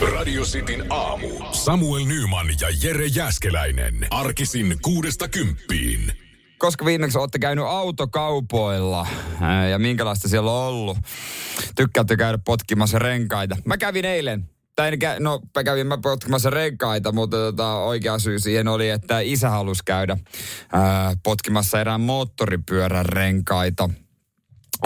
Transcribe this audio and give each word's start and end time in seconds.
Radio 0.00 0.42
Cityn 0.42 0.84
aamu. 0.90 1.28
Samuel 1.52 2.04
Nyman 2.04 2.46
ja 2.60 2.68
Jere 2.82 3.06
Jäskeläinen. 3.06 4.06
Arkisin 4.10 4.76
kuudesta 4.82 5.28
kymppiin. 5.28 6.12
Koska 6.58 6.84
viimeksi 6.84 7.18
olette 7.18 7.38
käynyt 7.38 7.64
autokaupoilla 7.64 9.06
ja 9.70 9.78
minkälaista 9.78 10.28
siellä 10.28 10.50
on 10.50 10.66
ollut? 10.66 10.98
Tykkäätte 11.76 12.16
käydä 12.16 12.38
potkimassa 12.44 12.98
renkaita? 12.98 13.56
Mä 13.64 13.76
kävin 13.76 14.04
eilen 14.04 14.48
tai 14.76 14.90
kä- 14.90 15.20
no 15.20 15.40
mä 15.56 15.64
kävin 15.64 15.86
mä 15.86 15.98
potkimassa 15.98 16.50
renkaita, 16.50 17.12
mutta 17.12 17.36
tota, 17.36 17.74
oikea 17.74 18.18
syy 18.18 18.38
siihen 18.38 18.68
oli, 18.68 18.88
että 18.88 19.20
isä 19.20 19.50
halusi 19.50 19.82
käydä 19.84 20.16
ää, 20.72 21.16
potkimassa 21.22 21.80
erään 21.80 22.00
moottoripyörän 22.00 23.06
renkaita. 23.06 23.90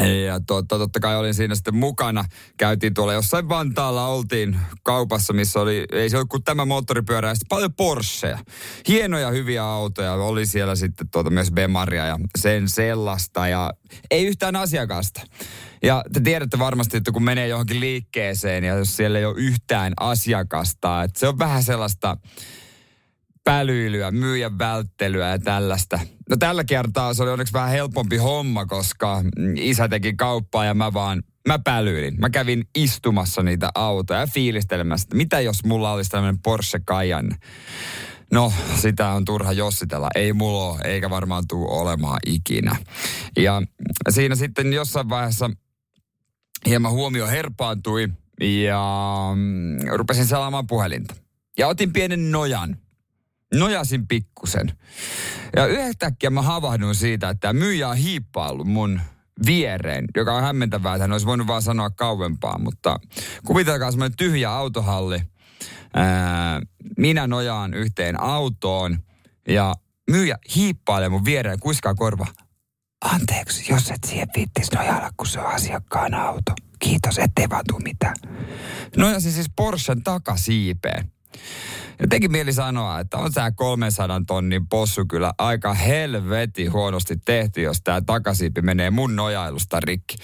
Ja 0.06 0.40
totta, 0.46 0.78
totta 0.78 1.00
kai 1.00 1.16
olin 1.16 1.34
siinä 1.34 1.54
sitten 1.54 1.76
mukana. 1.76 2.24
Käytiin 2.56 2.94
tuolla 2.94 3.12
jossain 3.12 3.48
Vantaalla, 3.48 4.06
oltiin 4.06 4.56
kaupassa, 4.82 5.32
missä 5.32 5.60
oli, 5.60 5.86
ei 5.92 6.10
se 6.10 6.18
ole 6.18 6.26
kuin 6.30 6.45
tämä 6.45 6.64
moottoripyörä 6.64 7.28
ja 7.28 7.34
sitten 7.34 7.48
paljon 7.48 7.74
Porscheja. 7.74 8.38
Hienoja, 8.88 9.30
hyviä 9.30 9.64
autoja. 9.64 10.12
Oli 10.12 10.46
siellä 10.46 10.76
sitten 10.76 11.09
tuota 11.10 11.30
myös 11.30 11.50
Bemaria 11.50 12.06
ja 12.06 12.18
sen 12.38 12.68
sellaista 12.68 13.48
ja 13.48 13.73
ei 14.10 14.26
yhtään 14.26 14.56
asiakasta. 14.56 15.20
Ja 15.82 16.04
te 16.12 16.20
tiedätte 16.20 16.59
varmasti, 16.59 16.96
että 16.96 17.12
kun 17.12 17.24
menee 17.24 17.48
johonkin 17.48 17.80
liikkeeseen 17.80 18.65
ja 18.65 18.74
jos 18.74 18.96
siellä 18.96 19.18
ei 19.18 19.24
ole 19.24 19.34
yhtään 19.38 19.92
asiakasta, 20.01 21.02
että 21.02 21.20
se 21.20 21.28
on 21.28 21.38
vähän 21.38 21.62
sellaista 21.62 22.16
pälyilyä, 23.48 24.11
myyjän 24.11 24.59
välttelyä 24.59 25.29
ja 25.29 25.38
tällaista. 25.38 26.01
No 26.30 26.37
tällä 26.37 26.65
kertaa 26.65 27.15
se 27.15 27.23
oli 27.23 27.30
onneksi 27.30 27.52
vähän 27.52 27.71
helpompi 27.71 28.16
homma, 28.16 28.66
koska 28.66 29.23
isä 29.57 29.88
teki 29.88 30.12
kauppaa 30.12 30.65
ja 30.65 30.74
mä 30.74 30.93
vaan, 30.93 31.23
mä 31.47 31.59
pälyilin. 31.59 32.15
Mä 32.21 32.30
kävin 32.30 32.65
istumassa 32.77 33.43
niitä 33.43 33.71
autoja 33.74 34.21
ja 34.21 34.27
fiilistelemässä, 34.27 35.05
että 35.05 35.16
mitä 35.16 35.41
jos 35.41 35.65
mulla 35.65 35.93
olisi 35.93 36.11
tämmöinen 36.11 36.38
Porsche 36.38 36.79
Cayenne. 36.79 37.37
No, 38.32 38.52
sitä 38.77 39.09
on 39.09 39.24
turha 39.24 39.52
jossitella. 39.52 40.09
Ei 40.15 40.33
mulla 40.33 40.65
ole, 40.65 40.80
eikä 40.85 41.10
varmaan 41.10 41.45
tuu 41.49 41.66
olemaan 41.71 42.21
ikinä. 42.27 42.77
Ja 43.37 43.62
siinä 44.10 44.35
sitten 44.35 44.73
jossain 44.73 45.09
vaiheessa 45.09 45.51
hieman 46.66 46.93
huomio 46.93 47.27
herpaantui 47.27 48.09
ja 48.40 48.83
mm, 49.37 49.79
rupesin 49.96 50.27
salaamaan 50.27 50.66
puhelinta. 50.66 51.15
Ja 51.59 51.68
otin 51.68 51.93
pienen 51.93 52.30
nojan 52.30 52.77
nojasin 53.54 54.09
pikkusen. 54.09 54.73
Ja 55.57 55.66
yhtäkkiä 55.66 56.30
mä 56.30 56.43
havahduin 56.43 56.95
siitä, 56.95 57.29
että 57.29 57.41
tämä 57.41 57.52
myyjä 57.52 57.88
on 57.88 57.96
hiippaillut 57.96 58.66
mun 58.66 59.01
viereen, 59.46 60.05
joka 60.16 60.35
on 60.35 60.43
hämmentävää, 60.43 60.95
että 60.95 61.02
hän 61.02 61.13
olisi 61.13 61.27
voinut 61.27 61.46
vaan 61.46 61.63
sanoa 61.63 61.90
kauempaa, 61.90 62.59
mutta 62.59 63.01
kuvitelkaa 63.46 63.90
semmoinen 63.90 64.16
tyhjä 64.16 64.50
autohalli. 64.50 65.22
Ää, 65.94 66.60
minä 66.97 67.27
nojaan 67.27 67.75
yhteen 67.75 68.21
autoon 68.21 68.99
ja 69.49 69.75
myyjä 70.10 70.38
hiippailee 70.55 71.09
mun 71.09 71.25
viereen 71.25 71.60
kuiskaa 71.60 71.94
korva. 71.94 72.27
Anteeksi, 73.05 73.72
jos 73.72 73.91
et 73.91 74.05
siihen 74.06 74.28
viittis 74.37 74.72
nojailla, 74.72 75.10
kun 75.16 75.27
se 75.27 75.41
on 75.41 75.47
asiakkaan 75.47 76.15
auto. 76.15 76.53
Kiitos, 76.78 77.19
ettei 77.19 77.50
vaan 77.50 77.65
tuu 77.69 77.78
mitään. 77.78 78.15
Nojasin 78.97 79.33
siis 79.33 79.50
Porschen 79.56 80.03
takasiipeen. 80.03 81.12
Ja 82.00 82.09
teki 82.09 82.28
mieli 82.28 82.53
sanoa, 82.53 83.00
että 83.00 83.16
on 83.16 83.32
tämä 83.32 83.50
300 83.50 84.22
tonnin 84.27 84.69
possu 84.69 85.06
kyllä 85.06 85.34
aika 85.38 85.75
helveti 85.75 86.66
huonosti 86.66 87.16
tehty, 87.25 87.62
jos 87.62 87.81
tämä 87.82 88.00
takasiipi 88.00 88.62
menee 88.62 88.91
mun 88.91 89.16
nojailusta 89.16 89.81
rikki. 89.81 90.16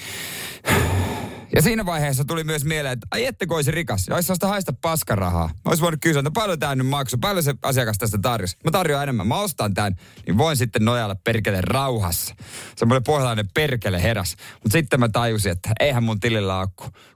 Ja 1.57 1.63
siinä 1.63 1.87
vaiheessa 1.87 2.25
tuli 2.25 2.45
myös 2.45 2.65
mieleen, 2.65 2.93
että 2.93 3.07
ai 3.11 3.27
ettekö 3.27 3.55
olisi 3.55 3.71
rikas, 3.71 4.09
ja 4.09 4.15
olisi 4.15 4.35
sitä 4.35 4.47
haista 4.47 4.73
paskarahaa. 4.73 5.47
Mä 5.47 5.69
olisi 5.69 5.83
voinut 5.83 6.01
kysyä, 6.01 6.21
että 6.21 6.31
paljon 6.31 6.59
tämä 6.59 6.75
nyt 6.75 6.87
maksu, 6.87 7.19
paljon 7.19 7.43
se 7.43 7.55
asiakas 7.63 7.99
tästä 7.99 8.19
tarjosi. 8.23 8.57
Mä 8.65 8.71
tarjoan 8.71 9.03
enemmän, 9.03 9.27
mä 9.27 9.39
ostan 9.39 9.75
tämän, 9.75 9.97
niin 10.27 10.39
voin 10.39 10.57
sitten 10.57 10.85
nojailla 10.85 11.15
perkele 11.15 11.61
rauhassa. 11.61 12.35
Semmoinen 12.77 13.05
pohjalainen 13.05 13.49
perkele 13.55 14.03
heräs. 14.03 14.37
Mutta 14.53 14.73
sitten 14.73 15.01
mä 15.01 15.09
tajusin, 15.09 15.53
että 15.53 15.71
eihän 15.81 16.05
mun 16.05 16.21
tilillä 16.21 16.59
ole 16.59 16.69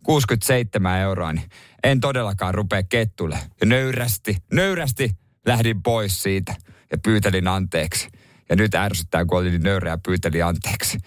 67 0.03 0.99
euroa, 0.99 1.32
niin 1.32 1.50
en 1.84 2.00
todellakaan 2.00 2.55
rupea 2.55 2.83
kettulle. 2.83 3.39
Ja 3.61 3.66
nöyrästi, 3.66 4.37
nöyrästi 4.53 5.11
lähdin 5.47 5.83
pois 5.83 6.22
siitä 6.22 6.55
ja 6.91 6.99
pyytelin 6.99 7.49
anteeksi. 7.49 8.09
Ja 8.49 8.56
nyt 8.56 8.75
ärsyttää, 8.75 9.25
kun 9.25 9.39
olin 9.39 9.53
niin 9.53 9.62
nöyrä 9.62 9.91
ja 9.91 9.99
pyyteli 10.06 10.43
anteeksi. 10.43 10.99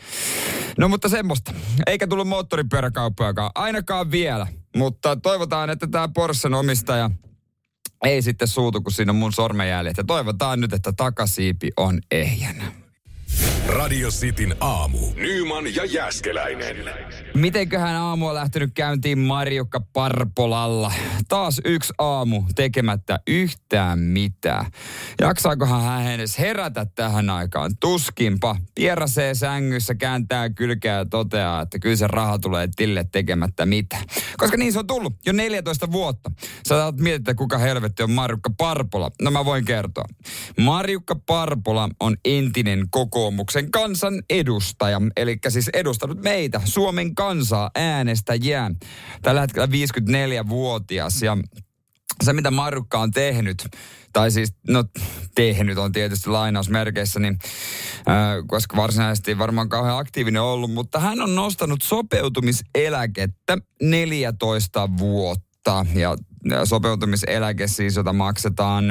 No 0.77 0.89
mutta 0.89 1.09
semmoista. 1.09 1.53
Eikä 1.87 2.07
tullut 2.07 2.27
moottoripyöräkauppojakaan. 2.27 3.51
Ainakaan 3.55 4.11
vielä. 4.11 4.47
Mutta 4.75 5.15
toivotaan, 5.15 5.69
että 5.69 5.87
tämä 5.87 6.09
Porschen 6.13 6.53
omistaja 6.53 7.09
ei 8.03 8.21
sitten 8.21 8.47
suutu, 8.47 8.81
kun 8.81 8.91
siinä 8.91 9.11
on 9.11 9.15
mun 9.15 9.33
sormenjäljet. 9.33 9.97
Ja 9.97 10.03
toivotaan 10.03 10.61
nyt, 10.61 10.73
että 10.73 10.93
takasiipi 10.93 11.69
on 11.77 11.99
ehjänä. 12.11 12.71
Radio 13.67 14.09
Cityn 14.09 14.55
aamu. 14.59 14.97
Nyman 15.15 15.75
ja 15.75 15.85
Jäskeläinen. 15.85 16.75
Mitenköhän 17.35 17.95
aamu 17.95 18.27
on 18.27 18.35
lähtenyt 18.35 18.71
käyntiin 18.73 19.19
Marjukka 19.19 19.81
Parpolalla? 19.93 20.91
Taas 21.27 21.61
yksi 21.65 21.93
aamu 21.97 22.43
tekemättä 22.55 23.19
yhtään 23.27 23.99
mitään. 23.99 24.65
Jaksaakohan 25.21 25.83
hän 25.83 26.11
edes 26.11 26.39
herätä 26.39 26.85
tähän 26.95 27.29
aikaan? 27.29 27.71
Tuskinpa. 27.79 28.55
Pierasee 28.75 29.35
sängyssä, 29.35 29.95
kääntää 29.95 30.49
kylkeä 30.49 30.97
ja 30.97 31.05
toteaa, 31.05 31.61
että 31.61 31.79
kyllä 31.79 31.95
se 31.95 32.07
raha 32.07 32.39
tulee 32.39 32.69
tille 32.75 33.05
tekemättä 33.11 33.65
mitään. 33.65 34.03
Koska 34.37 34.57
niin 34.57 34.73
se 34.73 34.79
on 34.79 34.87
tullut 34.87 35.13
jo 35.25 35.33
14 35.33 35.91
vuotta. 35.91 36.31
Sä 36.39 36.75
saat 36.75 36.97
miettiä, 36.97 37.33
kuka 37.33 37.57
helvetti 37.57 38.03
on 38.03 38.11
Marjukka 38.11 38.49
Parpola. 38.57 39.11
No 39.21 39.31
mä 39.31 39.45
voin 39.45 39.65
kertoa. 39.65 40.05
Marjukka 40.59 41.15
Parpola 41.25 41.89
on 41.99 42.17
entinen 42.25 42.85
kokoomuksen 43.31 43.71
kansan 43.71 44.23
edustaja. 44.29 45.01
Eli 45.17 45.37
siis 45.49 45.69
edustanut 45.73 46.23
meitä, 46.23 46.61
Suomen 46.65 47.15
kansaa, 47.15 47.71
äänestäjää. 47.75 48.71
Tällä 49.21 49.41
hetkellä 49.41 49.67
54-vuotias 49.67 51.21
ja 51.21 51.37
se, 52.23 52.33
mitä 52.33 52.51
Marukka 52.51 52.99
on 52.99 53.11
tehnyt, 53.11 53.67
tai 54.13 54.31
siis, 54.31 54.53
no 54.67 54.83
tehnyt 55.35 55.77
on 55.77 55.91
tietysti 55.91 56.29
lainausmerkeissä, 56.29 57.19
niin, 57.19 57.39
äh, 58.09 58.15
koska 58.47 58.77
varsinaisesti 58.77 59.37
varmaan 59.37 59.69
kauhean 59.69 59.97
aktiivinen 59.97 60.41
ollut, 60.41 60.71
mutta 60.71 60.99
hän 60.99 61.21
on 61.21 61.35
nostanut 61.35 61.81
sopeutumiseläkettä 61.81 63.57
14 63.81 64.89
vuotta. 64.97 65.50
Ja 65.93 66.17
sopeutumiseläke 66.65 67.67
siis, 67.67 67.95
jota 67.95 68.13
maksetaan 68.13 68.85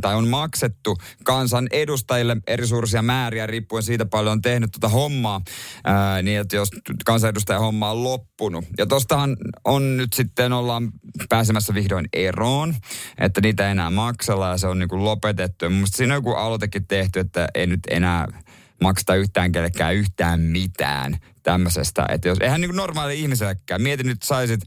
tai 0.00 0.14
on 0.14 0.28
maksettu 0.28 0.96
kansan 1.24 1.66
edustajille 1.72 2.36
eri 2.46 2.66
suurisia 2.66 3.02
määriä 3.02 3.46
riippuen 3.46 3.82
siitä 3.82 4.06
paljon 4.06 4.32
on 4.32 4.42
tehnyt 4.42 4.70
tuota 4.72 4.88
hommaa, 4.88 5.40
ää, 5.84 6.22
niin 6.22 6.40
että 6.40 6.56
jos 6.56 6.68
kansanedustajan 7.04 7.62
homma 7.62 7.90
on 7.90 8.04
loppunut. 8.04 8.64
Ja 8.78 8.86
tostahan 8.86 9.36
on 9.64 9.96
nyt 9.96 10.12
sitten 10.12 10.52
ollaan 10.52 10.90
pääsemässä 11.28 11.74
vihdoin 11.74 12.08
eroon, 12.12 12.74
että 13.18 13.40
niitä 13.40 13.64
ei 13.64 13.70
enää 13.70 13.90
maksella 13.90 14.48
ja 14.48 14.58
se 14.58 14.66
on 14.66 14.78
niin 14.78 14.88
kuin 14.88 15.04
lopetettu. 15.04 15.64
Ja 15.64 15.70
mun 15.70 15.86
siinä 15.88 16.14
on 16.14 16.18
joku 16.18 16.32
aloitekin 16.32 16.86
tehty, 16.86 17.20
että 17.20 17.48
ei 17.54 17.66
nyt 17.66 17.80
enää 17.90 18.26
makseta 18.82 19.14
yhtään 19.14 19.52
kellekään 19.52 19.94
yhtään 19.94 20.40
mitään 20.40 21.18
tämmöisestä. 21.42 22.06
Että 22.08 22.28
jos, 22.28 22.38
eihän 22.40 22.60
niin 22.60 22.68
kuin 22.68 22.76
normaali 22.76 23.20
ihmisellekään. 23.20 23.82
Mieti 23.82 24.02
nyt 24.02 24.22
saisit 24.22 24.60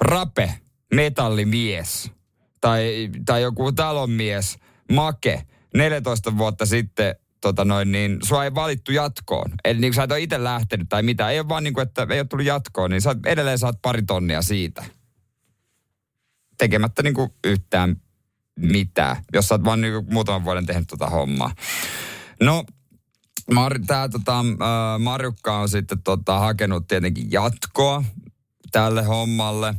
rape 0.00 0.54
metallimies 0.94 2.10
tai, 2.60 3.10
tai 3.26 3.42
joku 3.42 3.72
talonmies, 3.72 4.58
make, 4.92 5.42
14 5.74 6.38
vuotta 6.38 6.66
sitten 6.66 7.14
tota 7.40 7.64
noin, 7.64 7.92
niin 7.92 8.18
sua 8.22 8.44
ei 8.44 8.54
valittu 8.54 8.92
jatkoon. 8.92 9.50
Eli 9.64 9.80
niin 9.80 9.94
sä 9.94 10.02
et 10.02 10.10
ole 10.10 10.20
itse 10.20 10.44
lähtenyt 10.44 10.88
tai 10.88 11.02
mitä. 11.02 11.30
Ei 11.30 11.40
ole 11.40 11.48
vaan 11.48 11.64
niin 11.64 11.74
kuin, 11.74 11.82
että 11.82 12.06
ei 12.10 12.20
ole 12.20 12.26
tullut 12.26 12.46
jatkoon, 12.46 12.90
niin 12.90 13.00
sä 13.00 13.16
edelleen 13.26 13.58
saat 13.58 13.82
pari 13.82 14.02
tonnia 14.02 14.42
siitä. 14.42 14.84
Tekemättä 16.58 17.02
niin 17.02 17.14
kuin 17.14 17.30
yhtään 17.44 17.96
mitään, 18.58 19.16
jos 19.32 19.48
sä 19.48 19.54
oot 19.54 19.64
vaan 19.64 19.80
niin 19.80 19.92
kuin 19.92 20.14
muutaman 20.14 20.44
vuoden 20.44 20.66
tehnyt 20.66 20.88
tota 20.88 21.10
hommaa. 21.10 21.54
No, 22.42 22.64
Mar- 23.52 23.84
tää, 23.86 24.08
tota, 24.08 24.38
äh, 24.38 25.00
Marjukka 25.00 25.58
on 25.58 25.68
sitten 25.68 26.02
tota, 26.02 26.38
hakenut 26.38 26.88
tietenkin 26.88 27.30
jatkoa 27.30 28.04
tälle 28.74 29.02
hommalle, 29.02 29.74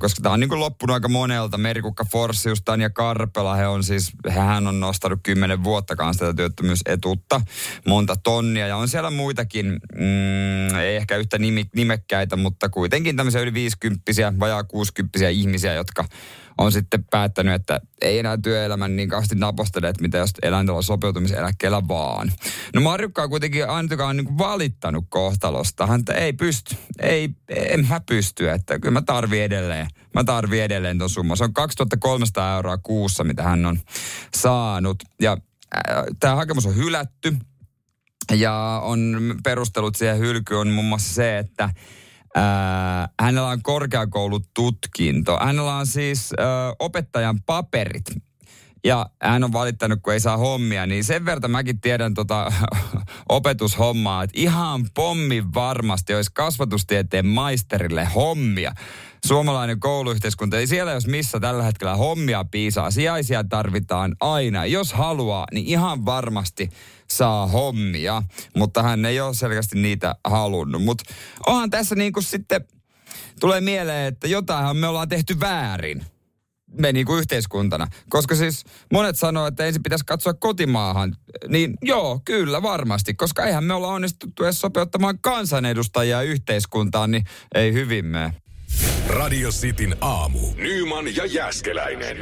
koska 0.00 0.20
tämä 0.22 0.32
on 0.32 0.40
niin 0.40 0.48
kuin 0.48 0.60
loppunut 0.60 0.94
aika 0.94 1.08
monelta. 1.08 1.58
Merikukka 1.58 2.04
Forsius, 2.12 2.62
ja 2.80 2.90
Karpela, 2.90 3.54
he 3.54 3.66
on 3.66 3.84
siis, 3.84 4.12
hän 4.28 4.66
on 4.66 4.80
nostanut 4.80 5.20
kymmenen 5.22 5.64
vuotta 5.64 5.96
kanssa 5.96 6.24
tätä 6.24 6.36
työttömyysetuutta, 6.36 7.40
monta 7.86 8.16
tonnia. 8.16 8.66
Ja 8.66 8.76
on 8.76 8.88
siellä 8.88 9.10
muitakin, 9.10 9.66
mm, 9.94 10.76
ei 10.78 10.96
ehkä 10.96 11.16
yhtä 11.16 11.38
nimekkäitä, 11.74 12.36
mutta 12.36 12.68
kuitenkin 12.68 13.16
tämmöisiä 13.16 13.40
yli 13.40 13.54
50 13.54 14.02
vajaa 14.40 14.64
60 14.64 15.28
ihmisiä, 15.28 15.74
jotka 15.74 16.04
on 16.58 16.72
sitten 16.72 17.04
päättänyt, 17.04 17.54
että 17.54 17.80
ei 18.00 18.18
enää 18.18 18.38
työelämän 18.38 18.96
niin 18.96 19.08
kauheasti 19.08 19.34
napostele, 19.34 19.88
että 19.88 20.02
mitä 20.02 20.18
jos 20.18 20.30
eläinten 20.42 20.74
on 20.74 20.82
sopeutumiseläkkeellä 20.82 21.88
vaan. 21.88 22.32
No 22.74 22.80
Marjukka 22.80 23.22
on 23.22 23.30
kuitenkin 23.30 23.68
ainakaan 23.68 24.16
niin 24.16 24.38
valittanut 24.38 25.04
kohtalosta. 25.08 25.86
Hän 25.86 26.02
ei 26.14 26.32
pysty, 26.32 26.76
ei, 27.02 27.28
en 27.48 27.86
mä 27.88 28.00
pysty, 28.00 28.50
että 28.50 28.78
kyllä 28.78 28.92
mä 28.92 29.02
tarvii 29.02 29.42
edelleen. 29.42 29.86
Mä 30.14 30.24
tarvii 30.24 30.60
edelleen 30.60 30.98
ton 30.98 31.10
summa. 31.10 31.36
Se 31.36 31.44
on 31.44 31.54
2300 31.54 32.56
euroa 32.56 32.78
kuussa, 32.78 33.24
mitä 33.24 33.42
hän 33.42 33.66
on 33.66 33.80
saanut. 34.36 35.02
Ja 35.20 35.32
äh, 35.76 36.04
tämä 36.20 36.34
hakemus 36.34 36.66
on 36.66 36.76
hylätty. 36.76 37.36
Ja 38.32 38.80
on 38.84 39.34
perustelut 39.44 39.96
siihen 39.96 40.18
hylkyyn 40.18 40.60
on 40.60 40.68
muun 40.68 40.86
muassa 40.86 41.14
se, 41.14 41.38
että 41.38 41.70
Ää, 42.34 43.08
hänellä 43.20 43.48
on 43.48 43.62
korkeakoulututkinto. 43.62 45.38
Hänellä 45.42 45.76
on 45.76 45.86
siis 45.86 46.32
ää, 46.38 46.74
opettajan 46.78 47.42
paperit. 47.46 48.04
Ja 48.84 49.06
hän 49.22 49.44
on 49.44 49.52
valittanut, 49.52 49.98
kun 50.02 50.12
ei 50.12 50.20
saa 50.20 50.36
hommia, 50.36 50.86
niin 50.86 51.04
sen 51.04 51.24
verran 51.24 51.50
mäkin 51.50 51.80
tiedän 51.80 52.14
tota 52.14 52.52
opetushommaa, 53.28 54.22
että 54.22 54.40
ihan 54.40 54.86
pommi 54.94 55.44
varmasti 55.54 56.14
olisi 56.14 56.30
kasvatustieteen 56.34 57.26
maisterille 57.26 58.04
hommia. 58.04 58.74
Suomalainen 59.26 59.80
kouluyhteiskunta, 59.80 60.58
ei 60.58 60.66
siellä 60.66 60.92
jos 60.92 61.06
missä 61.06 61.40
tällä 61.40 61.62
hetkellä 61.62 61.96
hommia 61.96 62.44
piisaa, 62.50 62.90
sijaisia 62.90 63.44
tarvitaan 63.44 64.16
aina. 64.20 64.66
Jos 64.66 64.92
haluaa, 64.92 65.46
niin 65.52 65.66
ihan 65.66 66.04
varmasti 66.04 66.70
saa 67.10 67.46
hommia, 67.46 68.22
mutta 68.56 68.82
hän 68.82 69.04
ei 69.04 69.20
ole 69.20 69.34
selkeästi 69.34 69.78
niitä 69.78 70.14
halunnut. 70.24 70.82
Mutta 70.82 71.04
onhan 71.46 71.70
tässä 71.70 71.94
niin 71.94 72.12
kuin 72.12 72.24
sitten, 72.24 72.64
tulee 73.40 73.60
mieleen, 73.60 74.06
että 74.06 74.28
jotainhan 74.28 74.76
me 74.76 74.88
ollaan 74.88 75.08
tehty 75.08 75.40
väärin 75.40 76.04
me 76.80 76.92
niin 76.92 77.06
kuin 77.06 77.18
yhteiskuntana. 77.18 77.86
Koska 78.08 78.34
siis 78.34 78.64
monet 78.92 79.18
sanoo, 79.18 79.46
että 79.46 79.66
ensin 79.66 79.82
pitäisi 79.82 80.04
katsoa 80.04 80.34
kotimaahan. 80.34 81.16
Niin 81.48 81.74
joo, 81.82 82.20
kyllä 82.24 82.62
varmasti. 82.62 83.14
Koska 83.14 83.44
eihän 83.44 83.64
me 83.64 83.74
olla 83.74 83.88
onnistuttu 83.88 84.44
edes 84.44 84.60
sopeuttamaan 84.60 85.18
kansanedustajia 85.18 86.22
yhteiskuntaan, 86.22 87.10
niin 87.10 87.24
ei 87.54 87.72
hyvin 87.72 88.06
mene. 88.06 88.43
Radio 89.08 89.50
Cityn 89.50 89.96
aamu. 90.00 90.38
Nyman 90.56 91.16
ja 91.16 91.26
Jäskeläinen. 91.26 92.16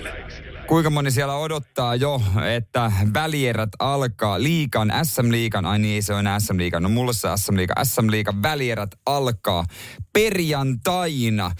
Kuinka 0.67 0.91
moni 0.91 1.11
siellä 1.11 1.37
odottaa 1.37 1.95
jo, 1.95 2.23
että 2.57 2.93
välierät 3.15 3.71
alkaa 3.79 4.43
liikan, 4.43 4.93
SM-liikan, 5.03 5.67
ai 5.67 5.79
niin 5.79 6.03
se 6.03 6.15
on 6.15 6.21
enää 6.21 6.41
SM-liikan, 6.41 6.83
no 6.83 6.89
mulle 6.89 7.13
se 7.13 7.29
SM-liikan, 7.37 7.87
SM-liikan 7.87 8.43
välierät 8.43 8.91
alkaa 9.07 9.65
perjantaina. 10.13 11.51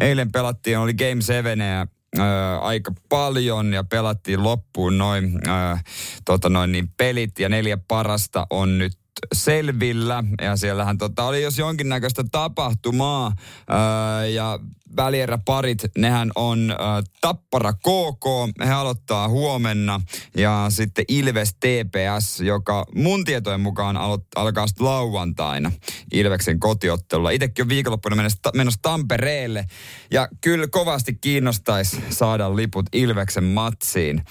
Eilen 0.00 0.32
pelattiin, 0.32 0.78
oli 0.78 0.94
Game 0.94 1.22
7 1.22 1.58
ja 1.58 1.86
Ö, 2.18 2.20
aika 2.60 2.92
paljon 3.08 3.72
ja 3.72 3.84
pelattiin 3.84 4.42
loppuun 4.42 4.98
noin, 4.98 5.24
ö, 5.24 5.78
tota 6.24 6.48
noin 6.48 6.72
niin 6.72 6.88
pelit 6.96 7.38
ja 7.38 7.48
neljä 7.48 7.78
parasta 7.88 8.46
on 8.50 8.78
nyt 8.78 8.92
selvillä 9.32 10.24
ja 10.42 10.56
siellähän 10.56 10.98
tota, 10.98 11.24
oli 11.24 11.42
jos 11.42 11.58
jonkinnäköistä 11.58 12.24
tapahtumaa 12.32 13.32
ää, 13.68 14.26
ja 14.26 14.58
välieräparit, 14.96 15.82
nehän 15.98 16.30
on 16.34 16.70
äh, 16.70 16.76
Tappara 17.20 17.72
KK, 17.72 18.24
he 18.66 18.72
aloittaa 18.72 19.28
huomenna 19.28 20.00
ja 20.36 20.66
sitten 20.68 21.04
Ilves 21.08 21.54
TPS, 21.54 22.40
joka 22.40 22.86
mun 22.94 23.24
tietojen 23.24 23.60
mukaan 23.60 23.96
alo- 23.96 24.26
alkaa 24.36 24.66
sitten 24.66 24.86
lauantaina 24.86 25.72
Ilveksen 26.12 26.60
kotiottelulla. 26.60 27.30
Itekin 27.30 27.62
on 27.64 27.68
viikonloppuna 27.68 28.16
menossa, 28.16 28.50
menossa 28.54 28.78
Tampereelle 28.82 29.66
ja 30.10 30.28
kyllä 30.40 30.66
kovasti 30.66 31.14
kiinnostaisi 31.14 32.00
saada 32.10 32.56
liput 32.56 32.86
Ilveksen 32.92 33.44
matsiin 33.44 34.24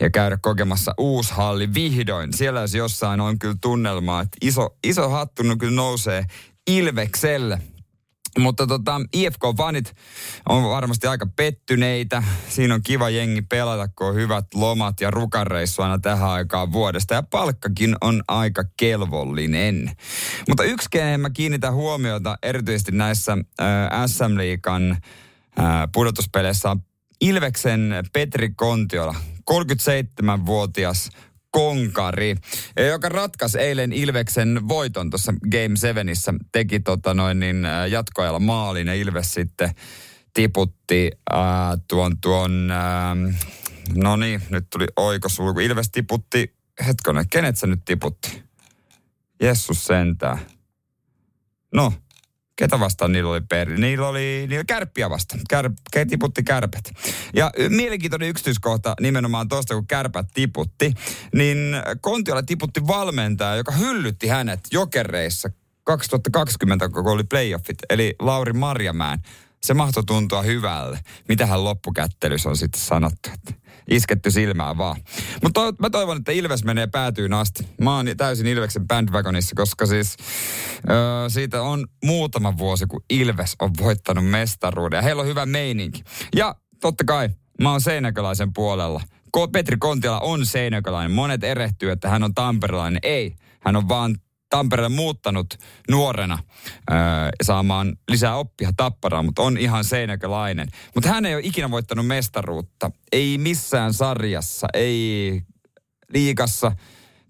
ja 0.00 0.10
käydä 0.10 0.38
kokemassa 0.42 0.94
uusi 0.98 1.34
halli 1.34 1.74
vihdoin. 1.74 2.32
Siellä 2.32 2.60
jos 2.60 2.74
jossain 2.74 3.20
on 3.20 3.38
kyllä 3.38 3.56
tunnelmaa, 3.60 4.19
että 4.20 4.38
iso, 4.42 4.76
iso 4.84 5.08
hattu 5.08 5.42
kyllä 5.58 5.76
nousee 5.76 6.24
Ilvekselle. 6.66 7.58
Mutta 8.38 8.66
tota, 8.66 9.00
IFK-fanit 9.16 9.92
on 10.48 10.70
varmasti 10.70 11.06
aika 11.06 11.26
pettyneitä. 11.36 12.22
Siinä 12.48 12.74
on 12.74 12.82
kiva 12.82 13.10
jengi 13.10 13.42
pelata, 13.42 13.88
kun 13.88 14.06
on 14.06 14.14
hyvät 14.14 14.46
lomat 14.54 15.00
ja 15.00 15.10
rukareissu 15.10 15.82
aina 15.82 15.98
tähän 15.98 16.30
aikaan 16.30 16.72
vuodesta. 16.72 17.14
Ja 17.14 17.22
palkkakin 17.22 17.96
on 18.00 18.22
aika 18.28 18.64
kelvollinen. 18.76 19.92
Mutta 20.48 20.64
yksi, 20.64 20.88
kenen 20.90 21.20
mä 21.20 21.30
kiinnitän 21.30 21.74
huomiota 21.74 22.38
erityisesti 22.42 22.92
näissä 22.92 23.32
äh, 23.32 23.66
SM-liikan 24.06 24.90
äh, 24.90 25.88
pudotuspeleissä 25.92 26.70
on 26.70 26.80
Ilveksen 27.20 27.94
Petri 28.12 28.50
Kontiola. 28.56 29.14
37-vuotias 29.50 31.10
konkari, 31.50 32.36
joka 32.88 33.08
ratkaisi 33.08 33.58
eilen 33.58 33.92
Ilveksen 33.92 34.68
voiton 34.68 35.10
tuossa 35.10 35.34
Game 35.50 35.76
7 35.76 36.06
teki 36.52 36.80
tota 36.80 37.14
noin 37.14 37.40
niin 37.40 37.66
jatkoajalla 37.90 38.38
maalin 38.38 38.86
ja 38.86 38.94
Ilves 38.94 39.34
sitten 39.34 39.70
tiputti 40.34 41.10
ää, 41.32 41.78
tuon 41.88 42.20
tuon, 42.20 42.70
ää, 42.70 43.16
no 43.94 44.16
niin, 44.16 44.42
nyt 44.50 44.66
tuli 44.70 44.86
oikosulku. 44.96 45.60
Ilves 45.60 45.90
tiputti, 45.90 46.54
hetkonen, 46.86 47.28
kenet 47.28 47.56
se 47.56 47.66
nyt 47.66 47.80
tiputti? 47.84 48.42
Jessus 49.42 49.84
sentää. 49.84 50.38
No, 51.74 51.92
Ketä 52.60 52.80
vastaan 52.80 53.12
niillä 53.12 53.30
oli 53.30 53.40
peri? 53.40 53.78
Niillä 53.78 54.08
oli, 54.08 54.46
niillä 54.48 54.64
kärppiä 54.64 55.10
vasta. 55.10 55.36
Kär, 55.50 55.70
tiputti 56.08 56.42
kärpät. 56.42 56.90
Ja 57.34 57.50
mielenkiintoinen 57.68 58.28
yksityiskohta 58.28 58.94
nimenomaan 59.00 59.48
tuosta, 59.48 59.74
kun 59.74 59.86
kärpät 59.86 60.26
tiputti, 60.34 60.92
niin 61.34 61.58
Kontiola 62.00 62.42
tiputti 62.42 62.86
valmentaja, 62.86 63.56
joka 63.56 63.72
hyllytti 63.72 64.28
hänet 64.28 64.60
jokereissa 64.72 65.50
2020, 65.84 66.88
kun 66.88 67.08
oli 67.08 67.24
playoffit, 67.24 67.78
eli 67.90 68.14
Lauri 68.18 68.52
Marjamäen. 68.52 69.22
Se 69.62 69.74
mahtoi 69.74 70.04
tuntua 70.04 70.42
hyvälle. 70.42 71.00
Mitähän 71.28 71.64
loppukättelyssä 71.64 72.48
on 72.48 72.56
sitten 72.56 72.80
sanottu, 72.80 73.30
että 73.34 73.69
isketty 73.90 74.30
silmää 74.30 74.78
vaan. 74.78 74.96
Mutta 75.42 75.60
to, 75.60 75.72
mä 75.78 75.90
toivon, 75.90 76.16
että 76.16 76.32
Ilves 76.32 76.64
menee 76.64 76.86
päätyyn 76.86 77.32
asti. 77.32 77.68
Mä 77.80 77.96
oon 77.96 78.06
täysin 78.16 78.46
Ilveksen 78.46 78.88
bandwagonissa, 78.88 79.56
koska 79.56 79.86
siis 79.86 80.16
ö, 80.90 81.30
siitä 81.30 81.62
on 81.62 81.86
muutama 82.04 82.58
vuosi, 82.58 82.86
kun 82.86 83.04
Ilves 83.10 83.56
on 83.60 83.70
voittanut 83.80 84.30
mestaruuden. 84.30 84.98
Ja 84.98 85.02
heillä 85.02 85.22
on 85.22 85.28
hyvä 85.28 85.46
meininki. 85.46 86.02
Ja 86.36 86.54
totta 86.80 87.04
kai, 87.04 87.28
mä 87.60 87.70
oon 87.70 87.80
seinäköläisen 87.80 88.52
puolella. 88.52 89.00
Petri 89.52 89.76
Kontila 89.76 90.20
on 90.20 90.46
seinäköläinen. 90.46 91.10
Monet 91.10 91.44
erehtyy, 91.44 91.90
että 91.90 92.08
hän 92.08 92.22
on 92.22 92.34
tamperelainen. 92.34 93.00
Ei, 93.02 93.34
hän 93.60 93.76
on 93.76 93.88
vaan 93.88 94.16
Tampereelle 94.50 94.96
muuttanut 94.96 95.54
nuorena 95.90 96.38
öö, 96.90 96.96
saamaan 97.42 97.96
lisää 98.08 98.36
oppia 98.36 98.72
tapparaan, 98.76 99.24
mutta 99.24 99.42
on 99.42 99.58
ihan 99.58 99.84
seinäkölainen. 99.84 100.68
Mutta 100.94 101.08
hän 101.08 101.26
ei 101.26 101.34
ole 101.34 101.42
ikinä 101.44 101.70
voittanut 101.70 102.06
mestaruutta. 102.06 102.90
Ei 103.12 103.38
missään 103.38 103.94
sarjassa, 103.94 104.66
ei 104.74 105.42
liikassa. 106.12 106.72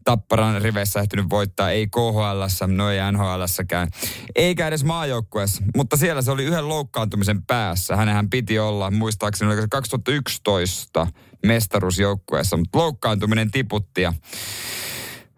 Tapparan 0.05 0.63
riveissä 0.63 1.01
ehtinyt 1.01 1.31
voittaa, 1.31 1.71
ei 1.71 1.87
KHL, 1.87 2.67
no 2.67 2.91
ei 2.91 2.99
NHLssäkään, 3.13 3.89
eikä 4.35 4.67
edes 4.67 4.85
maajoukkueessa, 4.85 5.63
mutta 5.77 5.97
siellä 5.97 6.23
se 6.23 6.31
oli 6.31 6.45
yhden 6.45 6.69
loukkaantumisen 6.69 7.47
päässä. 7.47 7.97
Hänenhän 7.97 8.31
piti 8.31 8.59
olla, 8.59 8.91
muistaakseni 8.91 9.53
oli 9.53 9.69
2011 9.71 11.07
mestaruusjoukkueessa, 11.47 12.57
mutta 12.57 12.79
loukkaantuminen 12.79 13.51
tiputti 13.51 14.03
ja 14.03 14.13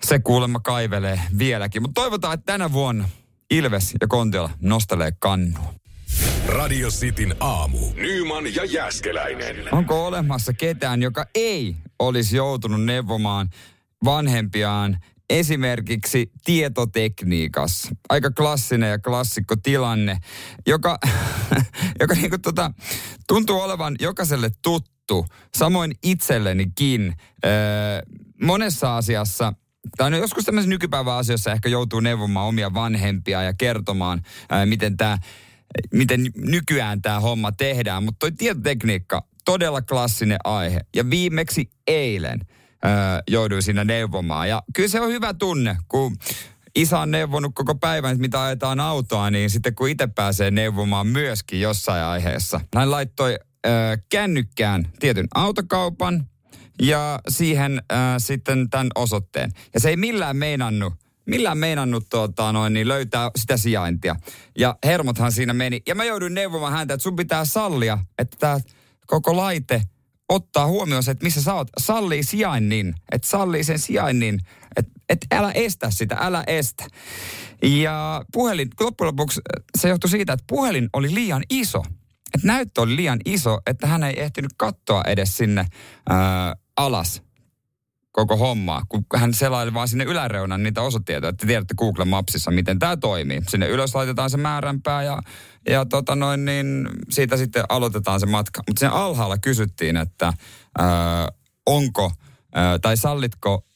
se 0.04 0.18
kuulemma 0.18 0.60
kaivelee 0.60 1.20
vieläkin. 1.38 1.82
Mutta 1.82 2.00
toivotaan, 2.00 2.34
että 2.34 2.52
tänä 2.52 2.72
vuonna 2.72 3.08
Ilves 3.50 3.94
ja 4.00 4.06
Kontiola 4.06 4.50
nostelee 4.60 5.12
kannua. 5.20 5.74
Radio 6.46 6.88
Cityn 6.88 7.34
aamu. 7.40 7.78
Nyman 7.94 8.54
ja 8.54 8.64
Jäskeläinen. 8.64 9.74
Onko 9.74 10.06
olemassa 10.06 10.52
ketään, 10.52 11.02
joka 11.02 11.26
ei 11.34 11.76
olisi 11.98 12.36
joutunut 12.36 12.84
neuvomaan 12.84 13.48
vanhempiaan 14.04 14.98
esimerkiksi 15.30 16.30
tietotekniikassa. 16.44 17.94
Aika 18.08 18.30
klassinen 18.30 18.90
ja 18.90 18.98
klassikko 18.98 19.56
tilanne, 19.56 20.18
joka, 20.66 20.98
joka 22.00 22.14
niinku 22.14 22.38
tota, 22.38 22.72
tuntuu 23.28 23.60
olevan 23.60 23.96
jokaiselle 24.00 24.50
tuttu, 24.62 25.26
samoin 25.56 25.94
itsellenikin. 26.02 27.14
Öö, 27.44 27.52
monessa 28.42 28.96
asiassa 28.96 29.52
tai 29.96 30.10
no 30.10 30.16
joskus 30.16 30.44
tämmöisessä 30.44 30.70
nykypäivän 30.70 31.14
asioissa 31.14 31.52
ehkä 31.52 31.68
joutuu 31.68 32.00
neuvomaan 32.00 32.46
omia 32.46 32.74
vanhempia 32.74 33.42
ja 33.42 33.54
kertomaan, 33.54 34.22
ää, 34.50 34.66
miten 34.66 34.96
tämä 34.96 35.18
miten 35.92 36.26
nykyään 36.36 37.02
tämä 37.02 37.20
homma 37.20 37.52
tehdään. 37.52 38.04
Mutta 38.04 38.18
toi 38.18 38.32
tietotekniikka, 38.32 39.26
todella 39.44 39.82
klassinen 39.82 40.38
aihe. 40.44 40.80
Ja 40.96 41.10
viimeksi 41.10 41.70
eilen 41.86 42.40
ää, 42.82 43.22
jouduin 43.30 43.62
siinä 43.62 43.84
neuvomaan. 43.84 44.48
Ja 44.48 44.62
kyllä 44.74 44.88
se 44.88 45.00
on 45.00 45.12
hyvä 45.12 45.34
tunne, 45.34 45.76
kun 45.88 46.16
isä 46.74 46.98
on 46.98 47.10
neuvonut 47.10 47.52
koko 47.54 47.74
päivän, 47.74 48.18
mitä 48.18 48.42
ajetaan 48.42 48.80
autoa, 48.80 49.30
niin 49.30 49.50
sitten 49.50 49.74
kun 49.74 49.88
itse 49.88 50.06
pääsee 50.06 50.50
neuvomaan 50.50 51.06
myöskin 51.06 51.60
jossain 51.60 52.04
aiheessa. 52.04 52.60
Hän 52.76 52.90
laittoi 52.90 53.38
ö, 53.66 53.70
kännykkään 54.10 54.84
tietyn 55.00 55.26
autokaupan 55.34 56.26
ja 56.82 57.18
siihen 57.28 57.82
ö, 57.92 57.94
sitten 58.18 58.70
tämän 58.70 58.88
osoitteen. 58.94 59.52
Ja 59.74 59.80
se 59.80 59.88
ei 59.88 59.96
millään 59.96 60.36
meinannut 60.36 60.94
millään 61.26 61.58
meinannut 61.58 62.06
tuota, 62.10 62.52
noin, 62.52 62.72
niin 62.72 62.88
löytää 62.88 63.30
sitä 63.36 63.56
sijaintia. 63.56 64.16
Ja 64.58 64.76
hermothan 64.84 65.32
siinä 65.32 65.52
meni. 65.52 65.82
Ja 65.86 65.94
mä 65.94 66.04
joudun 66.04 66.34
neuvomaan 66.34 66.72
häntä, 66.72 66.94
että 66.94 67.02
sun 67.02 67.16
pitää 67.16 67.44
sallia, 67.44 67.98
että 68.18 68.36
tämä 68.40 68.58
koko 69.06 69.36
laite 69.36 69.82
ottaa 70.28 70.66
huomioon 70.66 71.02
se, 71.02 71.10
että 71.10 71.24
missä 71.24 71.42
sä 71.42 71.54
oot. 71.54 71.68
Sallii 71.78 72.22
sijainnin. 72.22 72.94
Että 73.12 73.28
sallii 73.28 73.64
sen 73.64 73.78
sijainnin. 73.78 74.40
Että 74.76 74.92
et 75.08 75.26
älä 75.34 75.52
estä 75.52 75.90
sitä, 75.90 76.16
älä 76.20 76.44
estä. 76.46 76.84
Ja 77.62 78.24
puhelin, 78.32 78.68
loppujen 78.80 79.06
lopuksi 79.06 79.40
se 79.78 79.88
johtui 79.88 80.10
siitä, 80.10 80.32
että 80.32 80.44
puhelin 80.48 80.88
oli 80.92 81.14
liian 81.14 81.42
iso. 81.50 81.82
Että 82.34 82.46
näyttö 82.46 82.80
oli 82.80 82.96
liian 82.96 83.18
iso, 83.24 83.58
että 83.66 83.86
hän 83.86 84.02
ei 84.02 84.20
ehtinyt 84.20 84.50
katsoa 84.56 85.02
edes 85.06 85.36
sinne 85.36 85.66
ää, 86.08 86.56
alas 86.76 87.22
koko 88.12 88.36
hommaa, 88.36 88.82
kun 88.88 89.04
hän 89.16 89.34
selaili 89.34 89.74
vaan 89.74 89.88
sinne 89.88 90.04
yläreunan 90.04 90.62
niitä 90.62 90.82
osoitteita, 90.82 91.28
että 91.28 91.46
tiedätte 91.46 91.74
Google 91.74 92.04
Mapsissa, 92.04 92.50
miten 92.50 92.78
tämä 92.78 92.96
toimii. 92.96 93.40
Sinne 93.48 93.68
ylös 93.68 93.94
laitetaan 93.94 94.30
se 94.30 94.36
määränpää 94.36 95.02
ja, 95.02 95.18
ja 95.68 95.84
tota 95.86 96.14
noin, 96.14 96.44
niin 96.44 96.88
siitä 97.10 97.36
sitten 97.36 97.64
aloitetaan 97.68 98.20
se 98.20 98.26
matka. 98.26 98.62
Mutta 98.68 98.80
sen 98.80 98.90
alhaalla 98.90 99.38
kysyttiin, 99.38 99.96
että 99.96 100.32
ää, 100.78 101.28
onko 101.66 102.12
ää, 102.54 102.78
tai 102.78 102.96
sallitko 102.96 103.66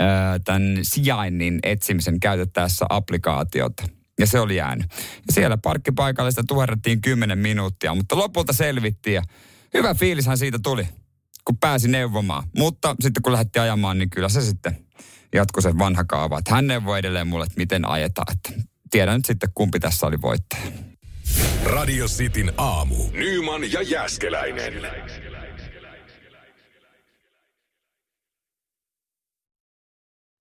ää, 0.00 0.38
tämän 0.38 0.78
sijainnin 0.82 1.58
etsimisen 1.62 2.20
käytettäessä 2.20 2.86
applikaatiota. 2.88 3.82
Ja 4.18 4.26
se 4.26 4.40
oli 4.40 4.56
jäänyt. 4.56 4.86
Ja 5.26 5.32
siellä 5.32 5.58
parkkipaikallista 5.58 6.42
tuherrettiin 6.48 7.00
10 7.00 7.38
minuuttia, 7.38 7.94
mutta 7.94 8.16
lopulta 8.16 8.52
selvittiin 8.52 9.14
ja 9.14 9.22
hyvä 9.74 9.94
fiilishän 9.94 10.38
siitä 10.38 10.58
tuli 10.62 10.88
kun 11.44 11.58
pääsi 11.58 11.88
neuvomaan. 11.88 12.44
Mutta 12.56 12.96
sitten 13.00 13.22
kun 13.22 13.32
lähti 13.32 13.58
ajamaan, 13.58 13.98
niin 13.98 14.10
kyllä 14.10 14.28
se 14.28 14.40
sitten 14.40 14.86
jatkoi 15.34 15.62
se 15.62 15.78
vanha 15.78 16.04
kaava. 16.04 16.38
Että 16.38 16.54
hän 16.54 16.66
neuvoi 16.66 16.98
edelleen 16.98 17.26
mulle, 17.26 17.44
että 17.44 17.60
miten 17.60 17.88
ajetaan. 17.88 18.32
Että 18.32 18.62
tiedän 18.90 19.16
nyt 19.16 19.24
sitten, 19.24 19.50
kumpi 19.54 19.80
tässä 19.80 20.06
oli 20.06 20.22
voittaja. 20.22 20.62
Radio 21.64 22.06
Cityn 22.06 22.52
aamu. 22.56 22.96
Nyman 23.12 23.72
ja 23.72 23.82
Jäskeläinen. 23.82 24.72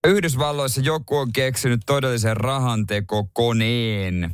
Yhdysvalloissa 0.08 0.82
joku 0.82 1.18
on 1.18 1.34
keksinyt 1.34 1.82
todellisen 1.86 2.38
rahantekokoneen. 2.38 4.34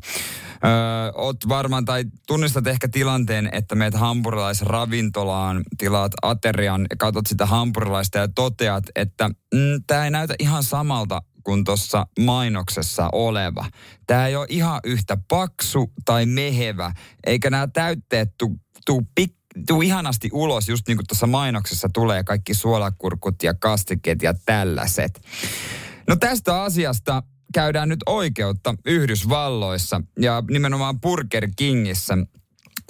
Öö, 0.65 1.11
oot 1.15 1.37
varmaan 1.49 1.85
tai 1.85 2.03
tunnistat 2.27 2.67
ehkä 2.67 2.87
tilanteen, 2.87 3.49
että 3.51 3.75
meet 3.75 3.93
hampurilaisravintolaan, 3.93 5.63
tilaat 5.77 6.11
aterian 6.21 6.85
katsot 6.97 7.27
sitä 7.27 7.45
hampurilaista 7.45 8.17
ja 8.17 8.27
toteat, 8.27 8.83
että 8.95 9.29
mm, 9.29 9.83
tämä 9.87 10.05
ei 10.05 10.11
näytä 10.11 10.35
ihan 10.39 10.63
samalta 10.63 11.21
kuin 11.43 11.63
tuossa 11.63 12.07
mainoksessa 12.19 13.09
oleva. 13.11 13.65
Tämä 14.07 14.27
ei 14.27 14.35
ole 14.35 14.45
ihan 14.49 14.79
yhtä 14.83 15.17
paksu 15.27 15.93
tai 16.05 16.25
mehevä, 16.25 16.91
eikä 17.25 17.49
nämä 17.49 17.67
täytteet 17.67 18.29
tuu 18.37 18.55
tu 18.85 19.01
pik 19.15 19.37
tuu 19.67 19.81
ihanasti 19.81 20.29
ulos, 20.33 20.69
just 20.69 20.87
niin 20.87 20.97
kuin 20.97 21.07
tuossa 21.07 21.27
mainoksessa 21.27 21.89
tulee 21.93 22.23
kaikki 22.23 22.53
suolakurkut 22.53 23.43
ja 23.43 23.53
kastikkeet 23.53 24.21
ja 24.21 24.33
tällaiset. 24.45 25.21
No 26.07 26.15
tästä 26.15 26.61
asiasta 26.61 27.23
käydään 27.53 27.89
nyt 27.89 27.99
oikeutta 28.05 28.75
Yhdysvalloissa 28.85 30.01
ja 30.19 30.43
nimenomaan 30.49 31.01
Burger 31.01 31.49
Kingissä. 31.55 32.17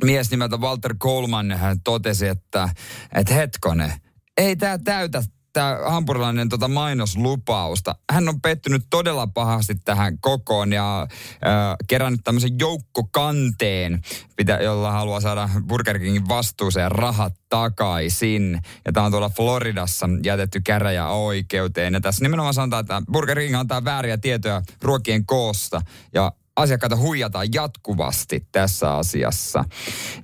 Mies 0.03 0.31
nimeltä 0.31 0.57
Walter 0.57 0.95
Coleman 0.95 1.59
totesi, 1.83 2.27
että, 2.27 2.69
että 3.15 3.33
hetkone, 3.33 4.01
ei 4.37 4.55
tämä 4.55 4.77
täytä 4.77 5.23
tämä 5.57 5.79
hampurilainen 5.85 6.49
tota 6.49 6.67
mainoslupausta. 6.67 7.95
Hän 8.11 8.29
on 8.29 8.41
pettynyt 8.41 8.83
todella 8.89 9.27
pahasti 9.27 9.75
tähän 9.75 10.17
kokoon 10.19 10.73
ja 10.73 11.01
äh, 11.01 11.75
kerännyt 11.87 12.21
tämmöisen 12.23 12.59
joukkokanteen, 12.59 14.01
mitä, 14.37 14.53
jolla 14.53 14.91
haluaa 14.91 15.19
saada 15.19 15.49
Burger 15.67 15.99
Kingin 15.99 16.27
vastuuseen 16.27 16.91
rahat 16.91 17.33
takaisin. 17.49 18.61
Ja 18.85 18.91
tämä 18.91 19.05
on 19.05 19.11
tuolla 19.11 19.29
Floridassa 19.29 20.09
jätetty 20.23 20.61
käräjäoikeuteen. 20.61 21.93
Ja 21.93 22.01
tässä 22.01 22.25
nimenomaan 22.25 22.53
sanotaan, 22.53 22.81
että 22.81 23.01
Burger 23.11 23.39
King 23.39 23.55
antaa 23.55 23.83
vääriä 23.83 24.17
tietoja 24.17 24.61
ruokien 24.81 25.25
koosta 25.25 25.81
ja 26.13 26.31
asiakkaita 26.57 26.95
huijataan 26.95 27.47
jatkuvasti 27.53 28.47
tässä 28.51 28.95
asiassa. 28.95 29.65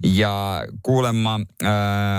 Ja 0.04 0.66
kuulemma 0.84 1.40
äh, 1.64 1.70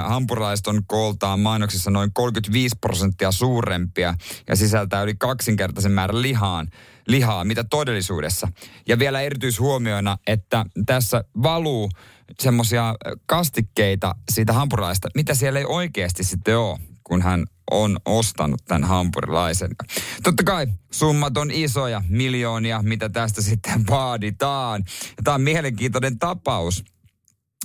hampurilaiset 0.09 0.67
on 0.67 0.83
kooltaan 0.87 1.41
mainoksissa 1.41 1.91
noin 1.91 2.11
35 2.13 2.77
prosenttia 2.81 3.33
suurempia 3.33 4.15
ja 4.49 4.57
sisältää 4.57 5.03
yli 5.03 5.15
kaksinkertaisen 5.19 5.93
määrän 5.93 6.23
lihaan, 6.23 6.69
lihaa, 7.07 7.45
mitä 7.45 7.65
todellisuudessa. 7.65 8.49
Ja 8.89 8.99
vielä 8.99 9.21
erityishuomioina, 9.21 10.19
että 10.27 10.65
tässä 10.87 11.25
valuu 11.43 11.91
semmoisia 12.41 12.95
kastikkeita 13.27 14.15
siitä 14.33 14.53
hampurilaista, 14.53 15.09
mitä 15.15 15.35
siellä 15.35 15.59
ei 15.59 15.67
oikeasti 15.69 16.25
sitten 16.25 16.59
ole, 16.59 16.79
kun 17.05 17.23
hän 17.23 17.47
on 17.71 17.97
ostanut 18.05 18.65
tämän 18.65 18.85
hampurilaisen. 18.85 19.71
Totta 20.23 20.43
kai 20.45 20.67
summat 20.93 21.37
on 21.37 21.51
isoja, 21.51 22.03
miljoonia, 22.09 22.83
mitä 22.83 23.09
tästä 23.09 23.43
sitten 23.43 23.87
vaaditaan. 23.91 24.85
Tämä 25.25 25.35
on 25.35 25.43
mielenkiintoinen 25.43 26.19
tapaus 26.19 26.85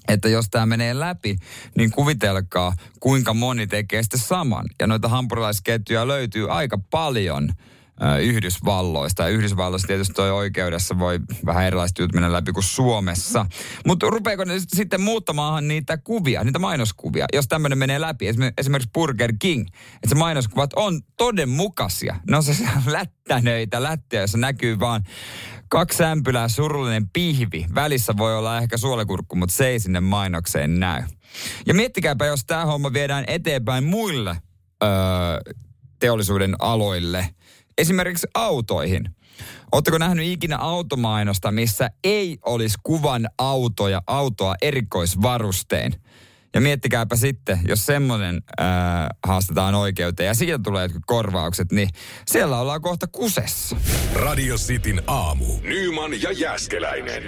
että 0.07 0.29
jos 0.29 0.49
tämä 0.49 0.65
menee 0.65 0.99
läpi, 0.99 1.37
niin 1.77 1.91
kuvitelkaa, 1.91 2.73
kuinka 2.99 3.33
moni 3.33 3.67
tekee 3.67 4.03
sitten 4.03 4.19
saman. 4.19 4.65
Ja 4.79 4.87
noita 4.87 5.07
hampurilaisketjuja 5.07 6.07
löytyy 6.07 6.51
aika 6.51 6.79
paljon 6.89 7.53
Yhdysvalloista. 8.21 9.23
Ja 9.23 9.29
Yhdysvalloissa 9.29 9.87
tietysti 9.87 10.13
toi 10.13 10.31
oikeudessa 10.31 10.99
voi 10.99 11.19
vähän 11.45 11.65
erilaiset 11.65 11.99
jutut 11.99 12.13
mennä 12.13 12.33
läpi 12.33 12.51
kuin 12.51 12.63
Suomessa. 12.63 13.45
Mutta 13.87 14.09
rupeeko 14.09 14.43
ne 14.43 14.53
sitten 14.59 15.01
muuttamaan 15.01 15.67
niitä 15.67 15.97
kuvia, 15.97 16.43
niitä 16.43 16.59
mainoskuvia, 16.59 17.25
jos 17.33 17.47
tämmöinen 17.47 17.77
menee 17.77 18.01
läpi? 18.01 18.25
Esimerkiksi 18.57 18.89
Burger 18.93 19.33
King, 19.39 19.67
että 19.95 20.09
se 20.09 20.15
mainoskuvat 20.15 20.73
on 20.75 21.01
todenmukaisia. 21.17 22.15
Ne 22.29 22.37
on 22.37 22.43
se 22.43 22.53
lättänöitä, 22.85 23.83
lättiä, 23.83 24.21
jossa 24.21 24.37
näkyy 24.37 24.79
vaan 24.79 25.03
kaksi 25.69 26.03
ämpylää, 26.03 26.47
surullinen 26.47 27.09
pihvi. 27.09 27.65
Välissä 27.75 28.17
voi 28.17 28.37
olla 28.37 28.57
ehkä 28.57 28.77
suolakurkku, 28.77 29.35
mutta 29.35 29.55
se 29.55 29.67
ei 29.67 29.79
sinne 29.79 29.99
mainokseen 29.99 30.79
näy. 30.79 31.03
Ja 31.65 31.73
miettikääpä, 31.73 32.25
jos 32.25 32.45
tämä 32.45 32.65
homma 32.65 32.93
viedään 32.93 33.23
eteenpäin 33.27 33.83
muille 33.83 34.37
öö, 34.83 34.89
teollisuuden 35.99 36.55
aloille– 36.59 37.29
esimerkiksi 37.79 38.27
autoihin. 38.33 39.15
Oletteko 39.71 39.98
nähnyt 39.98 40.25
ikinä 40.25 40.57
automainosta, 40.57 41.51
missä 41.51 41.89
ei 42.03 42.38
olisi 42.45 42.77
kuvan 42.83 43.29
autoja, 43.38 44.01
autoa 44.07 44.55
erikoisvarustein? 44.62 45.93
Ja 46.53 46.62
miettikääpä 46.62 47.15
sitten, 47.15 47.59
jos 47.67 47.86
semmoinen 47.86 48.41
haastetaan 49.27 49.75
oikeuteen 49.75 50.27
ja 50.27 50.33
siitä 50.33 50.59
tulee 50.63 50.83
jotkut 50.83 51.03
korvaukset, 51.05 51.71
niin 51.71 51.89
siellä 52.27 52.59
ollaan 52.59 52.81
kohta 52.81 53.07
kusessa. 53.07 53.75
Radio 54.13 54.55
Cityn 54.55 55.01
aamu. 55.07 55.45
Nyman 55.62 56.21
ja 56.21 56.31
Jäskeläinen. 56.31 57.24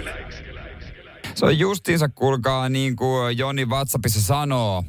Se 1.34 1.46
on 1.46 1.58
justiinsa, 1.58 2.08
kuulkaa, 2.08 2.68
niin 2.68 2.96
kuin 2.96 3.38
Joni 3.38 3.64
WhatsAppissa 3.64 4.20
sanoo, 4.20 4.84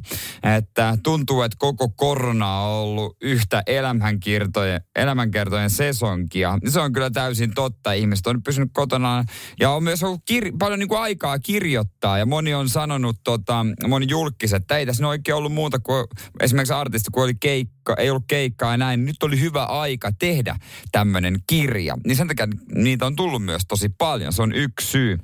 että 0.58 0.98
tuntuu, 1.04 1.42
että 1.42 1.56
koko 1.60 1.90
korona 1.90 2.60
on 2.60 2.84
ollut 2.84 3.18
yhtä 3.22 3.64
elämänkertojen, 3.68 4.82
elämänkertojen 4.96 5.70
sesonkia. 5.70 6.60
Se 6.70 6.80
on 6.80 6.94
kyllä 6.94 7.10
täysin 7.10 7.54
totta. 7.54 7.94
Ihmiset 7.94 8.28
on 8.28 8.44
pysynyt 8.44 8.70
kotona 8.74 9.24
ja 9.60 9.70
on 9.70 9.84
myös 9.84 10.04
ollut 10.04 10.22
kir- 10.32 10.58
paljon 10.60 10.80
niin 10.80 10.90
kuin 10.90 11.02
aikaa 11.02 11.40
kirjoittaa. 11.40 12.18
Ja 12.18 12.26
moni 12.26 12.54
on 12.54 12.70
sanonut, 12.70 13.16
tota, 13.24 13.66
moni 13.88 14.06
julkis, 14.10 14.54
että 14.54 14.78
ei 14.78 14.86
tässä 14.86 15.08
oikein 15.08 15.36
ollut 15.36 15.54
muuta 15.54 15.80
kuin 15.80 16.06
esimerkiksi 16.40 16.74
artisti, 16.74 17.10
kun 17.14 17.24
oli 17.24 17.36
keikka, 17.36 17.96
ei 17.98 18.10
ollut 18.10 18.26
keikkaa 18.28 18.72
ja 18.72 18.78
näin. 18.78 19.06
Nyt 19.06 19.24
oli 19.24 19.40
hyvä 19.40 19.64
aika 19.64 20.12
tehdä 20.20 20.56
tämmöinen 20.92 21.40
kirja. 21.48 21.98
Niin 22.06 22.16
sen 22.16 22.28
takia 22.28 22.48
niitä 22.76 23.06
on 23.06 23.16
tullut 23.16 23.44
myös 23.44 23.62
tosi 23.68 23.90
paljon. 23.90 24.34
Se 24.34 24.42
on 24.42 24.56
yksi 24.56 24.88
syy. 24.88 25.20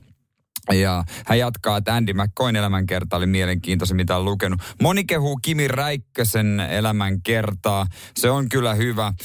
Ja 0.74 1.04
hän 1.26 1.40
jatkaa, 1.40 1.78
että 1.78 1.96
Andy 1.96 2.14
McCoyn 2.14 2.56
elämänkerta 2.56 3.18
oli 3.18 3.26
mielenkiintoinen, 3.26 3.96
mitä 3.96 4.18
on 4.18 4.26
lukenut. 4.26 4.62
Moni 4.82 5.04
kehuu 5.04 5.40
Kimi 5.42 5.68
Räikkösen 5.68 6.60
elämänkertaa. 6.60 7.86
Se 8.18 8.30
on 8.30 8.50
kyllä 8.50 8.74
hyvä. 8.74 9.08
Äh, 9.08 9.16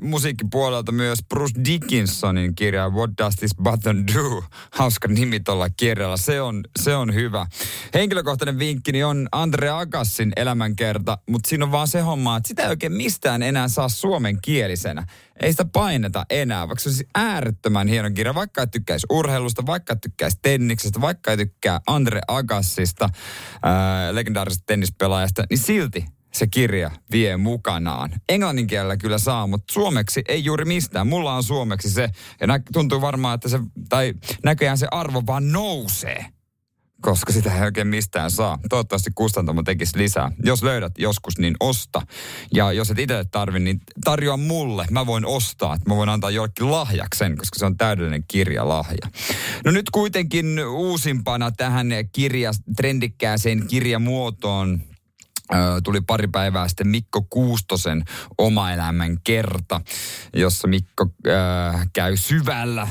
musiikkipuolelta 0.00 0.92
myös 0.92 1.18
Bruce 1.28 1.60
Dickinsonin 1.64 2.54
kirja 2.54 2.88
What 2.88 3.10
Does 3.18 3.36
This 3.36 3.54
Button 3.62 4.06
Do? 4.06 4.44
Hauska 4.72 5.08
nimi 5.08 5.40
tuolla 5.40 5.68
kirjalla. 5.76 6.16
Se 6.16 6.40
on, 6.40 6.64
se 6.78 6.96
on 6.96 7.14
hyvä. 7.14 7.46
Henkilökohtainen 7.94 8.58
vinkkini 8.58 9.04
on 9.04 9.28
Andre 9.32 9.70
Agassin 9.70 10.32
elämänkerta, 10.36 11.18
mutta 11.30 11.48
siinä 11.48 11.64
on 11.64 11.72
vaan 11.72 11.88
se 11.88 12.00
homma, 12.00 12.36
että 12.36 12.48
sitä 12.48 12.62
ei 12.62 12.68
oikein 12.68 12.92
mistään 12.92 13.42
enää 13.42 13.68
saa 13.68 13.88
suomenkielisenä 13.88 15.06
ei 15.42 15.52
sitä 15.52 15.64
paineta 15.64 16.26
enää, 16.30 16.68
vaikka 16.68 16.82
se 16.82 16.88
olisi 16.88 17.08
äärettömän 17.14 17.88
hieno 17.88 18.10
kirja, 18.10 18.34
vaikka 18.34 18.62
et 18.62 18.70
tykkäisi 18.70 19.06
urheilusta, 19.10 19.66
vaikka 19.66 19.92
et 19.92 20.00
tykkäisi 20.00 20.38
tenniksestä, 20.42 21.00
vaikka 21.00 21.30
ei 21.30 21.36
tykkää 21.36 21.80
Andre 21.86 22.20
Agassista, 22.28 23.08
ää, 23.62 24.14
legendaarisesta 24.14 24.64
tennispelaajasta, 24.66 25.44
niin 25.50 25.58
silti 25.58 26.04
se 26.32 26.46
kirja 26.46 26.90
vie 27.12 27.36
mukanaan. 27.36 28.10
Englannin 28.28 28.66
kielellä 28.66 28.96
kyllä 28.96 29.18
saa, 29.18 29.46
mutta 29.46 29.72
suomeksi 29.72 30.22
ei 30.28 30.44
juuri 30.44 30.64
mistään. 30.64 31.06
Mulla 31.06 31.34
on 31.34 31.42
suomeksi 31.42 31.90
se, 31.90 32.08
ja 32.40 32.46
nä- 32.46 32.60
tuntuu 32.72 33.00
varmaan, 33.00 33.34
että 33.34 33.48
se, 33.48 33.58
tai 33.88 34.14
näköjään 34.44 34.78
se 34.78 34.88
arvo 34.90 35.22
vaan 35.26 35.52
nousee 35.52 36.26
koska 37.00 37.32
sitä 37.32 37.54
ei 37.54 37.62
oikein 37.62 37.86
mistään 37.86 38.30
saa. 38.30 38.58
Toivottavasti 38.68 39.10
kustantamo 39.14 39.62
tekisi 39.62 39.98
lisää. 39.98 40.32
Jos 40.44 40.62
löydät 40.62 40.92
joskus, 40.98 41.38
niin 41.38 41.56
osta. 41.60 42.02
Ja 42.54 42.72
jos 42.72 42.90
et 42.90 42.98
itse 42.98 43.24
tarvi, 43.30 43.58
niin 43.58 43.80
tarjoa 44.04 44.36
mulle. 44.36 44.86
Mä 44.90 45.06
voin 45.06 45.26
ostaa, 45.26 45.76
mä 45.86 45.96
voin 45.96 46.08
antaa 46.08 46.30
jollekin 46.30 46.70
lahjaksen, 46.70 47.36
koska 47.36 47.58
se 47.58 47.66
on 47.66 47.76
täydellinen 47.76 48.24
kirjalahja. 48.28 49.10
No 49.64 49.70
nyt 49.70 49.90
kuitenkin 49.90 50.66
uusimpana 50.66 51.50
tähän 51.50 51.88
kirja, 52.12 52.52
trendikkääseen 52.76 53.66
kirjamuotoon 53.66 54.80
tuli 55.84 56.00
pari 56.00 56.28
päivää 56.28 56.68
sitten 56.68 56.88
Mikko 56.88 57.26
Kuustosen 57.30 58.04
oma 58.38 58.72
elämän 58.72 59.18
kerta, 59.24 59.80
jossa 60.36 60.68
Mikko 60.68 61.06
äh, 61.28 61.88
käy 61.92 62.16
syvällä 62.16 62.88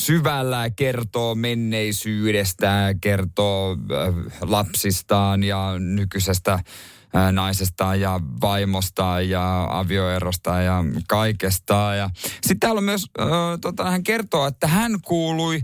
syvällä 0.00 0.70
kertoo 0.70 1.34
menneisyydestä, 1.34 2.94
kertoo 3.00 3.72
äh, 3.72 4.14
lapsistaan 4.40 5.42
ja 5.42 5.74
nykyisestä 5.78 6.52
äh, 6.52 7.32
naisestaan 7.32 8.00
ja 8.00 8.20
vaimostaan 8.40 9.28
ja 9.28 9.66
avioerosta 9.70 10.60
ja 10.60 10.84
kaikesta. 11.08 11.94
Ja 11.94 12.10
sitten 12.32 12.60
täällä 12.60 12.78
on 12.78 12.84
myös, 12.84 13.06
äh, 13.20 13.26
tota, 13.60 13.90
hän 13.90 14.02
kertoo, 14.02 14.46
että 14.46 14.66
hän 14.66 15.00
kuului 15.02 15.60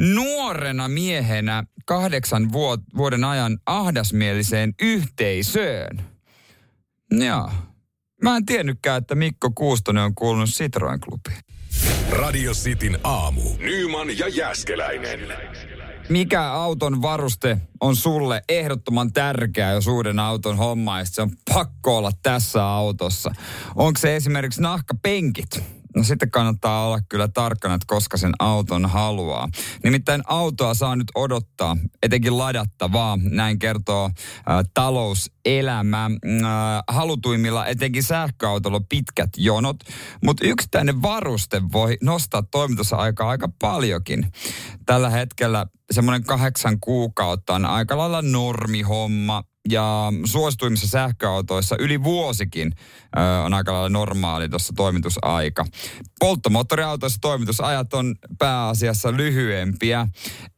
nuorena 0.00 0.88
miehenä 0.88 1.64
kahdeksan 1.84 2.52
vuoden 2.96 3.24
ajan 3.24 3.58
ahdasmieliseen 3.66 4.74
yhteisöön. 4.82 6.02
Joo. 7.10 7.50
Mä 8.22 8.36
en 8.36 8.46
tiennytkään, 8.46 8.98
että 8.98 9.14
Mikko 9.14 9.50
Kuustonen 9.54 10.04
on 10.04 10.14
kuulunut 10.14 10.48
Citroen 10.50 11.00
klubiin. 11.00 11.51
Radio 12.10 12.52
Cityn 12.52 12.98
aamu. 13.04 13.42
Nyman 13.58 14.18
ja 14.18 14.28
Jäskeläinen. 14.28 15.20
Mikä 16.08 16.52
auton 16.52 17.02
varuste 17.02 17.58
on 17.80 17.96
sulle 17.96 18.42
ehdottoman 18.48 19.12
tärkeä, 19.12 19.72
jos 19.72 19.86
uuden 19.86 20.18
auton 20.18 20.56
homma, 20.56 21.04
se 21.04 21.22
on 21.22 21.30
pakko 21.54 21.96
olla 21.96 22.10
tässä 22.22 22.66
autossa? 22.66 23.34
Onko 23.74 24.00
se 24.00 24.16
esimerkiksi 24.16 24.62
nahkapenkit? 24.62 25.62
No 25.96 26.04
sitten 26.04 26.30
kannattaa 26.30 26.86
olla 26.86 27.00
kyllä 27.08 27.28
tarkkana, 27.28 27.74
että 27.74 27.84
koska 27.88 28.16
sen 28.16 28.32
auton 28.38 28.86
haluaa. 28.86 29.48
Nimittäin 29.84 30.22
autoa 30.26 30.74
saa 30.74 30.96
nyt 30.96 31.08
odottaa, 31.14 31.76
etenkin 32.02 32.38
ladattavaa, 32.38 33.18
näin 33.22 33.58
kertoo 33.58 34.04
äh, 34.04 34.64
talouselämä. 34.74 36.04
Äh, 36.04 36.82
halutuimmilla 36.88 37.66
etenkin 37.66 38.02
sähköautolla 38.02 38.80
pitkät 38.88 39.30
jonot, 39.36 39.76
mutta 40.24 40.46
yksittäinen 40.46 41.02
varuste 41.02 41.62
voi 41.72 41.96
nostaa 42.02 42.42
toimitusaikaa 42.42 43.28
aika 43.28 43.48
paljonkin. 43.58 44.32
Tällä 44.86 45.10
hetkellä 45.10 45.66
semmoinen 45.90 46.24
kahdeksan 46.24 46.80
kuukautta 46.80 47.54
on 47.54 47.66
aika 47.66 47.98
lailla 47.98 48.22
normihomma 48.22 49.42
ja 49.68 50.12
suosituimmissa 50.24 50.88
sähköautoissa 50.88 51.76
yli 51.78 52.02
vuosikin 52.02 52.72
ö, 53.16 53.20
on 53.44 53.54
aika 53.54 53.72
lailla 53.72 53.88
normaali 53.88 54.48
tuossa 54.48 54.72
toimitusaika. 54.76 55.64
Polttomoottoriautoissa 56.20 57.18
toimitusajat 57.20 57.94
on 57.94 58.14
pääasiassa 58.38 59.12
lyhyempiä 59.12 60.08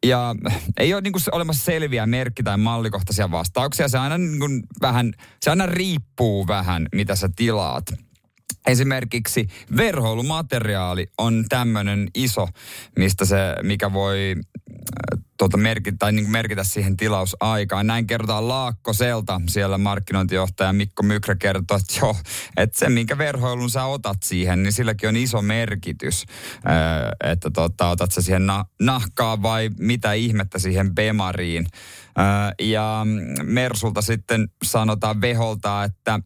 ja 0.07 0.35
ei 0.79 0.95
ole 0.95 1.01
niin 1.01 1.13
kuin 1.13 1.23
olemassa 1.33 1.65
selviä 1.65 2.07
merkki- 2.07 2.43
tai 2.43 2.59
mallikohtaisia 2.59 3.31
vastauksia. 3.31 3.89
Se 3.89 3.99
aina, 3.99 4.19
niin 4.19 4.41
kuin 4.41 4.63
vähän, 4.81 5.13
se 5.43 5.51
aina 5.51 5.67
riippuu 5.67 6.47
vähän, 6.47 6.87
mitä 6.95 7.17
sä 7.17 7.29
tilaat. 7.37 7.85
Esimerkiksi 8.67 9.49
verhoilumateriaali 9.77 11.07
on 11.19 11.45
tämmöinen 11.49 12.09
iso, 12.15 12.49
mistä 12.99 13.25
se, 13.25 13.37
mikä 13.63 13.93
voi 13.93 14.35
tuota 15.39 15.57
merkitä, 15.57 15.97
tai 15.99 16.13
niin 16.13 16.31
merkitä 16.31 16.65
siihen 16.65 16.97
tilausaikaan. 16.97 17.87
Näin 17.87 18.07
kerrotaan 18.07 18.49
Laakkoselta, 18.49 19.41
siellä 19.49 19.79
markkinointijohtaja 19.79 20.73
Mikko 20.73 21.03
Mykrä 21.03 21.35
kertoo, 21.35 21.77
että 21.77 21.99
joo, 22.01 22.17
että 22.57 22.79
se 22.79 22.89
minkä 22.89 23.19
verhoilun 23.19 23.71
sä 23.71 23.85
otat 23.85 24.23
siihen, 24.23 24.63
niin 24.63 24.73
silläkin 24.73 25.09
on 25.09 25.17
iso 25.17 25.43
merkitys, 25.43 26.25
että 27.25 27.51
tota, 27.51 27.89
otat 27.89 28.13
sä 28.13 28.23
siihen 28.23 28.47
na- 28.47 28.65
nahkaa 28.81 29.43
vai 29.43 29.71
mitä 29.79 30.13
ihmettä 30.13 30.59
siihen 30.59 30.95
bemariin. 30.95 31.67
Ja 32.61 33.07
Mersulta 33.43 34.03
sitten 34.03 34.49
sanotaan 34.65 35.21
Veholta, 35.21 35.85
että 35.85 36.21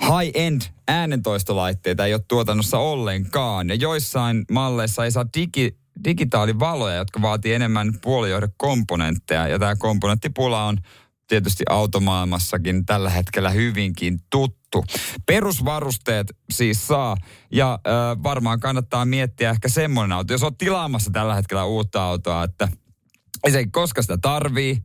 high-end 0.00 0.62
äänentoistolaitteita 0.88 2.06
ei 2.06 2.14
ole 2.14 2.22
tuotannossa 2.28 2.78
ollenkaan. 2.78 3.68
Ja 3.68 3.74
joissain 3.74 4.44
malleissa 4.52 5.04
ei 5.04 5.10
saa 5.10 5.26
digi, 5.38 5.79
digitaalivaloja, 6.04 6.96
jotka 6.96 7.22
vaatii 7.22 7.54
enemmän 7.54 7.92
puolijohdekomponentteja. 8.02 9.48
Ja 9.48 9.58
tämä 9.58 9.76
komponenttipula 9.76 10.64
on 10.64 10.78
tietysti 11.28 11.64
automaailmassakin 11.68 12.86
tällä 12.86 13.10
hetkellä 13.10 13.50
hyvinkin 13.50 14.20
tuttu. 14.30 14.84
Perusvarusteet 15.26 16.26
siis 16.50 16.86
saa 16.86 17.16
ja 17.52 17.72
äh, 17.72 18.22
varmaan 18.22 18.60
kannattaa 18.60 19.04
miettiä 19.04 19.50
ehkä 19.50 19.68
semmoinen 19.68 20.12
auto. 20.12 20.32
Jos 20.32 20.42
olet 20.42 20.58
tilaamassa 20.58 21.10
tällä 21.10 21.34
hetkellä 21.34 21.64
uutta 21.64 22.02
autoa, 22.04 22.44
että 22.44 22.68
ei 23.44 23.52
se 23.52 23.66
koska 23.72 24.02
sitä 24.02 24.18
tarvii. 24.22 24.78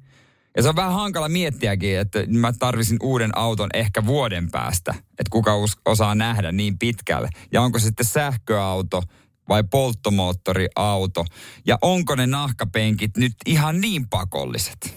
Ja 0.57 0.63
se 0.63 0.69
on 0.69 0.75
vähän 0.75 0.93
hankala 0.93 1.29
miettiäkin, 1.29 1.99
että 1.99 2.19
mä 2.27 2.53
tarvisin 2.59 2.97
uuden 3.03 3.37
auton 3.37 3.69
ehkä 3.73 4.05
vuoden 4.05 4.51
päästä. 4.51 4.91
Että 4.91 5.29
kuka 5.29 5.51
osaa 5.85 6.15
nähdä 6.15 6.51
niin 6.51 6.79
pitkälle. 6.79 7.29
Ja 7.51 7.61
onko 7.61 7.79
se 7.79 7.83
sitten 7.83 8.05
sähköauto– 8.05 9.03
vai 9.49 9.63
polttomoottoriauto? 9.63 11.25
Ja 11.65 11.77
onko 11.81 12.15
ne 12.15 12.27
nahkapenkit 12.27 13.17
nyt 13.17 13.33
ihan 13.45 13.81
niin 13.81 14.09
pakolliset? 14.09 14.95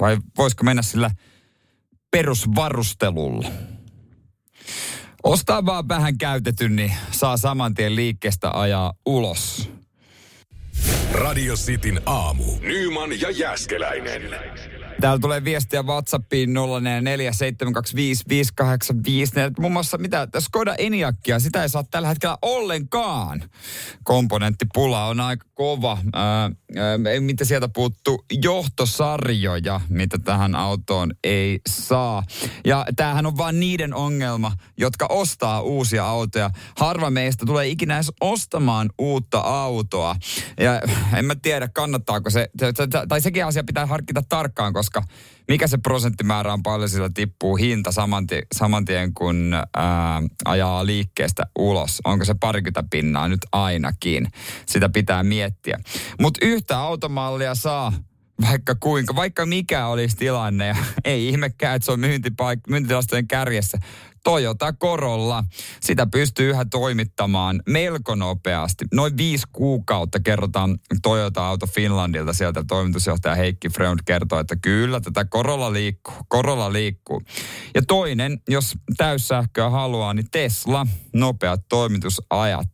Vai 0.00 0.18
voisiko 0.38 0.64
mennä 0.64 0.82
sillä 0.82 1.10
perusvarustelulla? 2.10 3.48
Ostaa 5.22 5.66
vaan 5.66 5.88
vähän 5.88 6.18
käytetyn, 6.18 6.76
niin 6.76 6.92
saa 7.10 7.36
saman 7.36 7.74
tien 7.74 7.96
liikkeestä 7.96 8.50
ajaa 8.50 8.94
ulos. 9.06 9.70
Radio 11.12 11.54
Cityn 11.54 12.00
aamu. 12.06 12.44
Nyman 12.60 13.20
ja 13.20 13.30
Jäskeläinen. 13.30 14.22
Täällä 15.00 15.18
tulee 15.18 15.44
viestiä 15.44 15.82
WhatsAppiin 15.82 16.50
0447255854. 16.50 16.52
Muun 19.58 19.72
muassa 19.72 19.98
mitä, 19.98 20.28
Skoda 20.38 20.74
Eniakia, 20.78 21.38
sitä 21.38 21.62
ei 21.62 21.68
saa 21.68 21.84
tällä 21.90 22.08
hetkellä 22.08 22.38
ollenkaan. 22.42 23.42
Komponenttipula 24.04 25.06
on 25.06 25.20
aika 25.20 25.46
kova. 25.54 25.98
Ää, 26.12 26.42
ää, 26.42 26.50
mitä 27.20 27.44
sieltä 27.44 27.68
puuttuu? 27.68 28.24
Johtosarjoja, 28.42 29.80
mitä 29.88 30.18
tähän 30.18 30.54
autoon 30.54 31.12
ei 31.24 31.60
saa. 31.68 32.22
Ja 32.64 32.86
tämähän 32.96 33.26
on 33.26 33.36
vain 33.36 33.60
niiden 33.60 33.94
ongelma, 33.94 34.52
jotka 34.78 35.06
ostaa 35.10 35.60
uusia 35.60 36.06
autoja. 36.06 36.50
Harva 36.76 37.10
meistä 37.10 37.46
tulee 37.46 37.68
ikinä 37.68 37.94
edes 37.94 38.12
ostamaan 38.20 38.90
uutta 38.98 39.40
autoa. 39.40 40.16
Ja 40.60 40.82
en 41.16 41.24
mä 41.24 41.34
tiedä, 41.34 41.68
kannattaako 41.68 42.30
se, 42.30 42.50
tai 43.08 43.20
sekin 43.20 43.44
asia 43.44 43.64
pitää 43.64 43.86
harkita 43.86 44.22
tarkkaan, 44.28 44.72
koska 44.72 44.89
koska 44.92 45.14
mikä 45.48 45.66
se 45.66 45.78
prosenttimäärä 45.78 46.52
on 46.52 46.62
paljon 46.62 46.88
sillä 46.88 47.10
tippuu 47.14 47.56
hinta 47.56 47.92
saman, 47.92 48.26
tien, 48.26 48.42
saman 48.54 48.84
tien, 48.84 49.14
kun 49.14 49.54
ää, 49.76 50.22
ajaa 50.44 50.86
liikkeestä 50.86 51.42
ulos. 51.58 52.00
Onko 52.04 52.24
se 52.24 52.34
parikymmentä 52.40 52.84
pinnaa 52.90 53.28
nyt 53.28 53.40
ainakin? 53.52 54.28
Sitä 54.66 54.88
pitää 54.88 55.22
miettiä. 55.22 55.78
Mutta 56.20 56.46
yhtä 56.46 56.78
automallia 56.78 57.54
saa 57.54 57.92
vaikka 58.40 58.74
kuinka, 58.74 59.16
vaikka 59.16 59.46
mikä 59.46 59.86
olisi 59.86 60.16
tilanne. 60.16 60.66
Ja 60.66 60.76
ei 61.04 61.28
ihmekään, 61.28 61.76
että 61.76 61.86
se 61.86 61.92
on 61.92 62.00
myyntipaik- 62.00 62.70
myyntitilastojen 62.70 63.28
kärjessä. 63.28 63.78
Toyota 64.24 64.72
Corolla. 64.72 65.44
Sitä 65.80 66.06
pystyy 66.06 66.50
yhä 66.50 66.64
toimittamaan 66.64 67.62
melko 67.66 68.14
nopeasti. 68.14 68.84
Noin 68.94 69.16
viisi 69.16 69.46
kuukautta 69.52 70.20
kerrotaan 70.20 70.78
Toyota 71.02 71.48
Auto 71.48 71.66
Finlandilta. 71.66 72.32
Sieltä 72.32 72.64
toimitusjohtaja 72.68 73.34
Heikki 73.34 73.68
Freund 73.68 73.98
kertoo, 74.04 74.38
että 74.38 74.56
kyllä 74.56 75.00
tätä 75.00 75.24
Corolla 75.24 75.72
liikkuu. 75.72 76.14
Corolla 76.32 76.72
liikkuu. 76.72 77.22
Ja 77.74 77.82
toinen, 77.88 78.40
jos 78.48 78.74
täyssähköä 78.96 79.70
haluaa, 79.70 80.14
niin 80.14 80.30
Tesla. 80.30 80.86
Nopeat 81.12 81.60
toimitusajat 81.68 82.70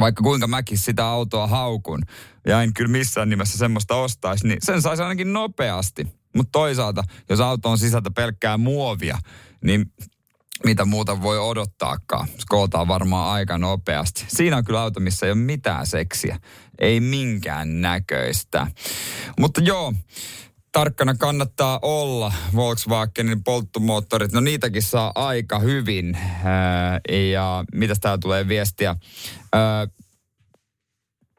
vaikka 0.00 0.22
kuinka 0.22 0.46
mäkin 0.46 0.78
sitä 0.78 1.06
autoa 1.06 1.46
haukun 1.46 2.02
ja 2.46 2.62
en 2.62 2.74
kyllä 2.74 2.90
missään 2.90 3.28
nimessä 3.28 3.58
semmoista 3.58 3.94
ostaisi, 3.94 4.48
niin 4.48 4.58
sen 4.62 4.82
saisi 4.82 5.02
ainakin 5.02 5.32
nopeasti. 5.32 6.06
Mutta 6.36 6.52
toisaalta, 6.52 7.04
jos 7.28 7.40
auto 7.40 7.70
on 7.70 7.78
sisältä 7.78 8.10
pelkkää 8.10 8.58
muovia, 8.58 9.18
niin 9.64 9.92
mitä 10.64 10.84
muuta 10.84 11.22
voi 11.22 11.38
odottaakaan. 11.38 12.28
Skootaan 12.38 12.88
varmaan 12.88 13.32
aika 13.32 13.58
nopeasti. 13.58 14.24
Siinä 14.28 14.56
on 14.56 14.64
kyllä 14.64 14.80
auto, 14.80 15.00
missä 15.00 15.26
ei 15.26 15.32
ole 15.32 15.40
mitään 15.40 15.86
seksiä. 15.86 16.38
Ei 16.78 17.00
minkään 17.00 17.80
näköistä. 17.80 18.66
Mutta 19.40 19.60
joo, 19.60 19.94
tarkkana 20.74 21.14
kannattaa 21.14 21.78
olla 21.82 22.32
Volkswagenin 22.54 23.44
polttomoottorit. 23.44 24.32
No 24.32 24.40
niitäkin 24.40 24.82
saa 24.82 25.12
aika 25.14 25.58
hyvin. 25.58 26.18
ja 27.32 27.64
mitä 27.74 27.94
täällä 28.00 28.18
tulee 28.18 28.48
viestiä? 28.48 28.96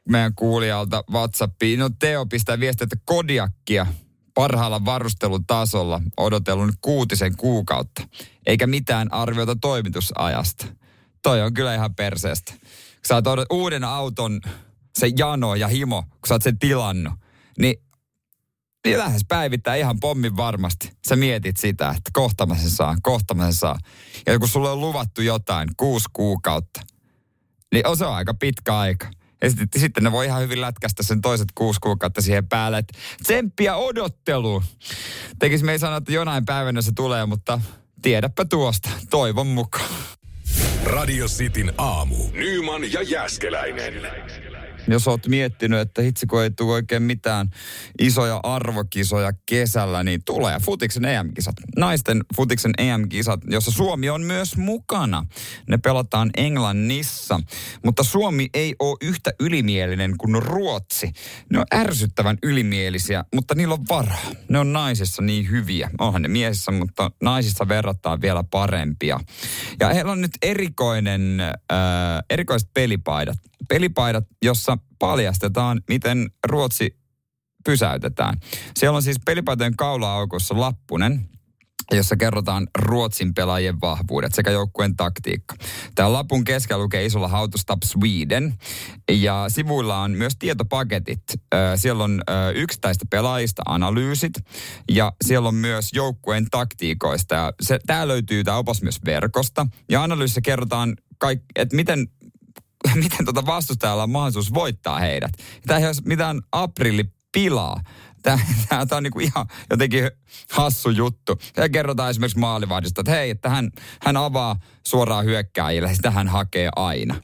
meidän 0.10 0.36
kuulijalta 0.36 1.04
WhatsAppiin. 1.12 1.80
No 1.80 1.90
Teo 2.00 2.26
pistää 2.26 2.60
viestiä, 2.60 2.84
että 2.84 2.96
Kodiakkia 3.06 3.86
parhaalla 4.34 4.86
varustelutasolla 4.86 6.02
odotellut 6.18 6.76
kuutisen 6.82 7.38
kuukautta, 7.38 8.08
eikä 8.46 8.68
mitään 8.68 9.14
arviota 9.14 9.56
toimitusajasta. 9.62 10.66
Toi 11.24 11.42
on 11.42 11.54
kyllä 11.54 11.76
ihan 11.76 11.96
perseestä. 11.96 12.54
Sä 13.08 13.16
oot 13.16 13.26
uuden 13.50 13.84
auton, 13.84 14.42
se 15.00 15.12
jano 15.18 15.56
ja 15.56 15.68
himo, 15.68 16.02
kun 16.02 16.28
sä 16.28 16.34
oot 16.34 16.44
sen 16.44 16.60
tilannut, 16.60 17.14
niin, 17.60 17.85
niin 18.86 19.00
lähes 19.00 19.26
päivittää 19.28 19.76
ihan 19.76 20.00
pommin 20.00 20.38
varmasti. 20.38 20.92
Sä 21.08 21.16
mietit 21.16 21.58
sitä, 21.58 21.90
että 21.90 22.12
kohta 22.14 22.46
mä 22.46 22.56
sen 22.56 22.70
saan, 22.70 22.98
kohta 23.02 23.34
mä 23.34 23.44
sen 23.44 23.54
saan. 23.54 23.80
Ja 24.26 24.40
kun 24.40 24.48
sulle 24.48 24.70
on 24.70 24.82
luvattu 24.82 25.22
jotain, 25.22 25.70
kuusi 25.78 26.06
kuukautta, 26.14 26.82
niin 27.74 27.88
on 27.88 27.98
se 27.98 28.06
aika 28.06 28.34
pitkä 28.34 28.78
aika. 28.78 29.08
Ja 29.42 29.50
sitten, 29.50 29.82
sitten 29.82 30.04
ne 30.04 30.12
voi 30.12 30.26
ihan 30.26 30.42
hyvin 30.42 30.62
lätkästä 30.62 31.04
sen 31.04 31.22
toiset 31.22 31.48
kuusi 31.56 31.80
kuukautta 31.80 32.22
siihen 32.22 32.48
päälle. 32.48 32.78
Että 32.78 33.00
tsemppiä 33.24 33.76
odottelu. 33.76 34.64
Tekis 35.40 35.64
me 35.64 35.72
ei 35.72 35.80
sano, 35.80 35.98
että 35.98 36.12
jonain 36.12 36.46
päivänä 36.46 36.82
se 36.82 36.92
tulee, 36.96 37.26
mutta 37.26 37.62
tiedäpä 38.02 38.46
tuosta. 38.46 38.90
Toivon 39.10 39.48
mukaan. 39.48 39.90
Radio 40.84 41.28
Cityn 41.28 41.74
aamu. 41.78 42.16
Nyman 42.34 42.92
ja 42.92 43.02
Jäskeläinen 43.02 43.94
jos 44.88 45.08
oot 45.08 45.28
miettinyt, 45.28 45.80
että 45.80 46.02
hitsi 46.02 46.28
kun 46.28 46.44
ei 46.44 46.52
tule 46.52 46.74
oikein 46.74 47.04
mitään 47.04 47.50
isoja 48.00 48.40
arvokisoja 48.44 49.32
kesällä, 49.46 50.04
niin 50.04 50.24
tulee 50.26 50.60
Futiksen 50.60 51.06
EM-kisat. 51.06 51.56
Naisten 51.78 52.24
Futiksen 52.36 52.74
EM-kisat, 52.78 53.40
jossa 53.48 53.72
Suomi 53.72 54.10
on 54.10 54.22
myös 54.22 54.58
mukana. 54.58 55.26
Ne 55.70 55.78
pelataan 55.78 56.30
Englannissa, 56.38 57.40
mutta 57.86 58.04
Suomi 58.04 58.50
ei 58.54 58.76
ole 58.80 58.98
yhtä 59.02 59.32
ylimielinen 59.40 60.18
kuin 60.18 60.44
Ruotsi. 60.44 61.12
Ne 61.52 61.60
on 61.60 61.66
ärsyttävän 61.74 62.38
ylimielisiä, 62.44 63.26
mutta 63.36 63.56
niillä 63.56 63.74
on 63.74 63.86
varaa. 63.90 64.32
Ne 64.50 64.60
on 64.60 64.74
naisissa 64.74 65.22
niin 65.22 65.50
hyviä. 65.50 65.90
Onhan 66.00 66.22
ne 66.22 66.28
miesissä, 66.28 66.72
mutta 66.72 67.12
naisissa 67.22 67.68
verrataan 67.68 68.22
vielä 68.22 68.44
parempia. 68.52 69.20
Ja 69.80 69.90
heillä 69.90 70.12
on 70.12 70.22
nyt 70.22 70.32
erikoinen, 70.42 71.40
äh, 71.42 71.78
erikoiset 72.30 72.70
pelipaidat 72.74 73.38
pelipaidat, 73.68 74.24
jossa 74.44 74.75
paljastetaan, 75.00 75.82
miten 75.90 76.30
Ruotsi 76.48 76.98
pysäytetään. 77.66 78.38
Siellä 78.78 78.96
on 78.96 79.04
siis 79.04 79.18
pelipaitojen 79.26 79.76
kaula-aukossa 79.76 80.60
lappunen, 80.60 81.30
jossa 81.92 82.16
kerrotaan 82.16 82.68
Ruotsin 82.78 83.34
pelaajien 83.34 83.82
vahvuudet 83.82 84.34
sekä 84.34 84.52
joukkueen 84.52 84.96
taktiikka. 84.96 85.56
Tämä 85.96 86.14
lapun 86.14 86.44
keskellä 86.44 86.84
lukee 86.84 87.06
isolla 87.06 87.48
Stop 87.56 87.84
Sweden 87.84 88.56
ja 89.12 89.46
sivuilla 89.48 90.02
on 90.02 90.12
myös 90.12 90.36
tietopaketit. 90.40 91.24
Siellä 91.76 92.04
on 92.04 92.22
yksittäistä 92.56 93.06
pelaajista 93.10 93.62
analyysit 93.66 94.34
ja 94.92 95.14
siellä 95.26 95.48
on 95.48 95.56
myös 95.56 95.90
joukkueen 95.94 96.48
taktiikoista. 96.52 97.54
se, 97.62 97.80
tämä 97.88 98.08
löytyy 98.08 98.44
tämä 98.44 98.58
opas 98.58 98.82
myös 98.82 99.00
verkosta 99.06 99.68
ja 99.90 100.04
analyysissä 100.04 100.42
kerrotaan, 100.42 100.96
kaik, 101.18 101.42
että 101.56 101.76
miten 101.76 102.08
miten 103.04 103.26
tuota 103.26 103.46
vastustajalla 103.46 104.04
on 104.04 104.10
mahdollisuus 104.10 104.54
voittaa 104.54 105.00
heidät. 105.00 105.32
Tämä 105.68 105.80
ei 105.80 105.86
ole 105.86 105.94
mitään 106.06 106.42
aprilipilaa. 106.52 107.82
Tämä, 108.24 108.40
tämä, 108.70 108.86
tämä 108.86 108.98
on 108.98 109.04
niin 109.04 109.22
ihan 109.22 109.48
jotenkin 109.70 110.12
hassu 110.52 110.90
juttu. 110.90 111.40
Ja 111.58 111.70
kerrotaan 111.70 112.10
esimerkiksi 112.10 112.40
maalivahdista, 112.40 113.02
että 113.02 113.12
hei, 113.12 113.30
että 113.30 113.50
hän, 113.50 113.72
hän 114.02 114.18
avaa 114.18 114.60
suoraan 114.88 115.26
hyökkääjille, 115.26 115.96
sitä 115.96 116.12
hän 116.12 116.28
hakee 116.28 116.70
aina. 116.76 117.16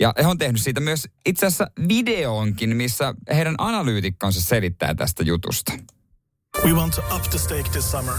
Ja 0.00 0.14
he 0.18 0.26
on 0.26 0.38
tehnyt 0.38 0.60
siitä 0.60 0.80
myös 0.80 1.08
itse 1.26 1.46
asiassa 1.46 1.70
videoonkin, 1.88 2.76
missä 2.76 3.14
heidän 3.34 3.54
analyytikkonsa 3.58 4.40
selittää 4.40 4.94
tästä 4.94 5.22
jutusta. 5.22 5.72
We 6.64 6.72
want 6.72 6.94
to 6.94 7.16
up 7.16 7.22
the 7.22 7.38
stake 7.38 7.70
this 7.70 7.90
summer 7.90 8.14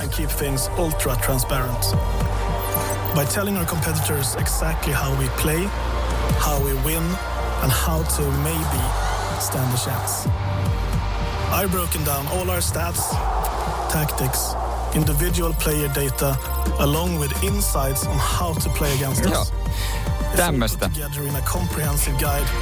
and 0.00 0.12
keep 0.16 0.30
things 0.30 0.70
ultra 0.78 1.16
transparent. 1.16 1.82
By 3.14 3.24
telling 3.34 3.58
our 3.58 3.66
competitors 3.66 4.36
exactly 4.36 4.92
how 4.92 5.18
we 5.18 5.28
play 5.42 5.70
how 6.38 6.58
we 6.64 6.74
win, 6.84 7.04
and 7.62 7.72
how 7.72 8.02
to 8.16 8.22
maybe 8.42 8.82
stand 9.40 9.74
a 9.74 9.76
chance. 9.76 10.28
I've 11.52 11.70
broken 11.70 12.04
down 12.04 12.26
all 12.26 12.50
our 12.50 12.60
stats, 12.60 13.16
tactics, 13.92 14.54
individual 14.94 15.54
player 15.54 15.88
data, 15.88 16.36
along 16.78 17.18
with 17.18 17.44
insights 17.44 18.06
on 18.06 18.18
how 18.18 18.54
to 18.54 18.70
play 18.78 18.94
against 18.94 19.26
us. 19.26 19.52
Tämmöstä. 20.36 20.90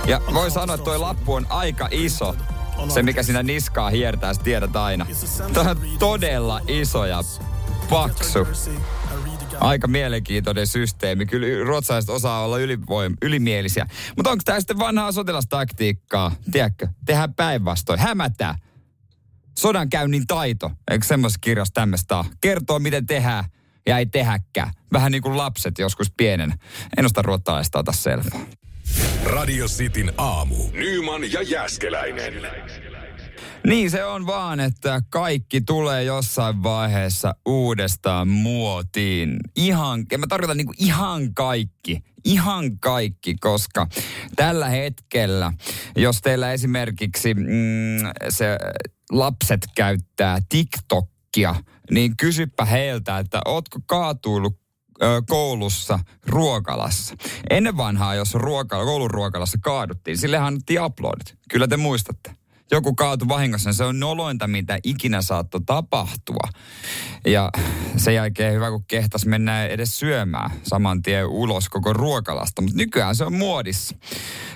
Ja 0.07 0.20
voi 0.35 0.50
sanoa, 0.50 0.74
että 0.74 0.85
toi 0.85 0.98
lappu 0.98 1.35
on 1.35 1.46
aika 1.48 1.88
iso. 1.90 2.35
Se, 2.88 3.03
mikä 3.03 3.22
sinä 3.22 3.42
niskaa 3.42 3.90
hiertää, 3.90 4.35
tiedät 4.35 4.77
aina. 4.77 5.07
Tämä 5.53 5.70
on 5.70 5.77
todella 5.98 6.61
iso 6.68 7.05
ja 7.05 7.24
paksu. 7.90 8.46
Aika 9.60 9.88
mielenkiintoinen 9.88 10.66
systeemi. 10.66 11.26
Kyllä 11.26 11.64
ruotsalaiset 11.64 12.10
osaa 12.10 12.44
olla 12.44 12.58
ylivoim- 12.58 13.16
ylimielisiä. 13.22 13.86
Mutta 14.16 14.30
onko 14.30 14.42
tämä 14.44 14.60
sitten 14.60 14.78
vanhaa 14.78 15.12
sotilastaktiikkaa? 15.12 16.32
Tiedätkö? 16.52 16.88
Tehdään 17.06 17.34
päinvastoin. 17.34 18.00
Hämätää. 18.00 18.58
Sodankäynnin 19.58 20.26
taito. 20.26 20.70
Eikö 20.90 21.06
semmoisessa 21.06 21.40
kirjassa 21.40 21.74
tämmöistä 21.74 22.24
Kertoo, 22.40 22.78
miten 22.78 23.06
tehdään 23.06 23.44
ja 23.86 23.98
ei 23.98 24.06
tehäkään. 24.06 24.70
Vähän 24.92 25.12
niin 25.12 25.22
kuin 25.22 25.36
lapset 25.36 25.78
joskus 25.78 26.12
pienen. 26.16 26.54
En 26.96 27.06
osta 27.06 27.22
ruotsalaista 27.22 27.78
ota 27.78 27.92
selvää. 27.92 28.40
Radio 29.24 29.66
Cityn 29.66 30.12
aamu. 30.18 30.56
Nyman 30.72 31.32
ja 31.32 31.42
Jäskeläinen. 31.42 32.34
Niin 33.66 33.90
se 33.90 34.04
on 34.04 34.26
vaan, 34.26 34.60
että 34.60 35.02
kaikki 35.10 35.60
tulee 35.60 36.04
jossain 36.04 36.62
vaiheessa 36.62 37.34
uudestaan 37.46 38.28
muotiin. 38.28 39.36
Ihan, 39.56 40.06
ja 40.12 40.18
mä 40.18 40.26
tarkoitan 40.26 40.56
niin 40.56 40.68
ihan 40.78 41.34
kaikki. 41.34 42.02
Ihan 42.24 42.78
kaikki, 42.78 43.34
koska 43.34 43.86
tällä 44.36 44.68
hetkellä, 44.68 45.52
jos 45.96 46.20
teillä 46.20 46.52
esimerkiksi 46.52 47.34
mm, 47.34 47.44
se 48.28 48.58
lapset 49.12 49.60
käyttää 49.74 50.38
TikTokia, 50.48 51.54
niin 51.90 52.16
kysypä 52.16 52.64
heiltä, 52.64 53.18
että 53.18 53.40
ootko 53.44 53.78
kaatuillut 53.86 54.64
koulussa 55.28 55.98
ruokalassa. 56.26 57.14
Ennen 57.50 57.76
vanhaa, 57.76 58.14
jos 58.14 58.34
ruokala, 58.34 58.84
koulun 58.84 59.10
ruokalassa 59.10 59.58
kaaduttiin, 59.62 60.18
sillehän 60.18 60.46
annettiin 60.46 60.82
uploadit. 60.82 61.34
Kyllä 61.50 61.68
te 61.68 61.76
muistatte 61.76 62.36
joku 62.74 62.94
kaatu 62.94 63.28
vahingossa, 63.28 63.68
niin 63.68 63.74
se 63.74 63.84
on 63.84 64.00
nolointa, 64.00 64.46
mitä 64.46 64.78
ikinä 64.84 65.22
saattoi 65.22 65.60
tapahtua. 65.66 66.48
Ja 67.26 67.50
sen 67.96 68.14
jälkeen 68.14 68.54
hyvä, 68.54 68.70
kun 68.70 68.84
kehtas 68.88 69.26
mennä 69.26 69.66
edes 69.66 69.98
syömään 69.98 70.50
saman 70.62 71.02
tien 71.02 71.26
ulos 71.26 71.68
koko 71.68 71.92
ruokalasta. 71.92 72.62
Mutta 72.62 72.76
nykyään 72.76 73.16
se 73.16 73.24
on 73.24 73.34
muodissa. 73.34 73.96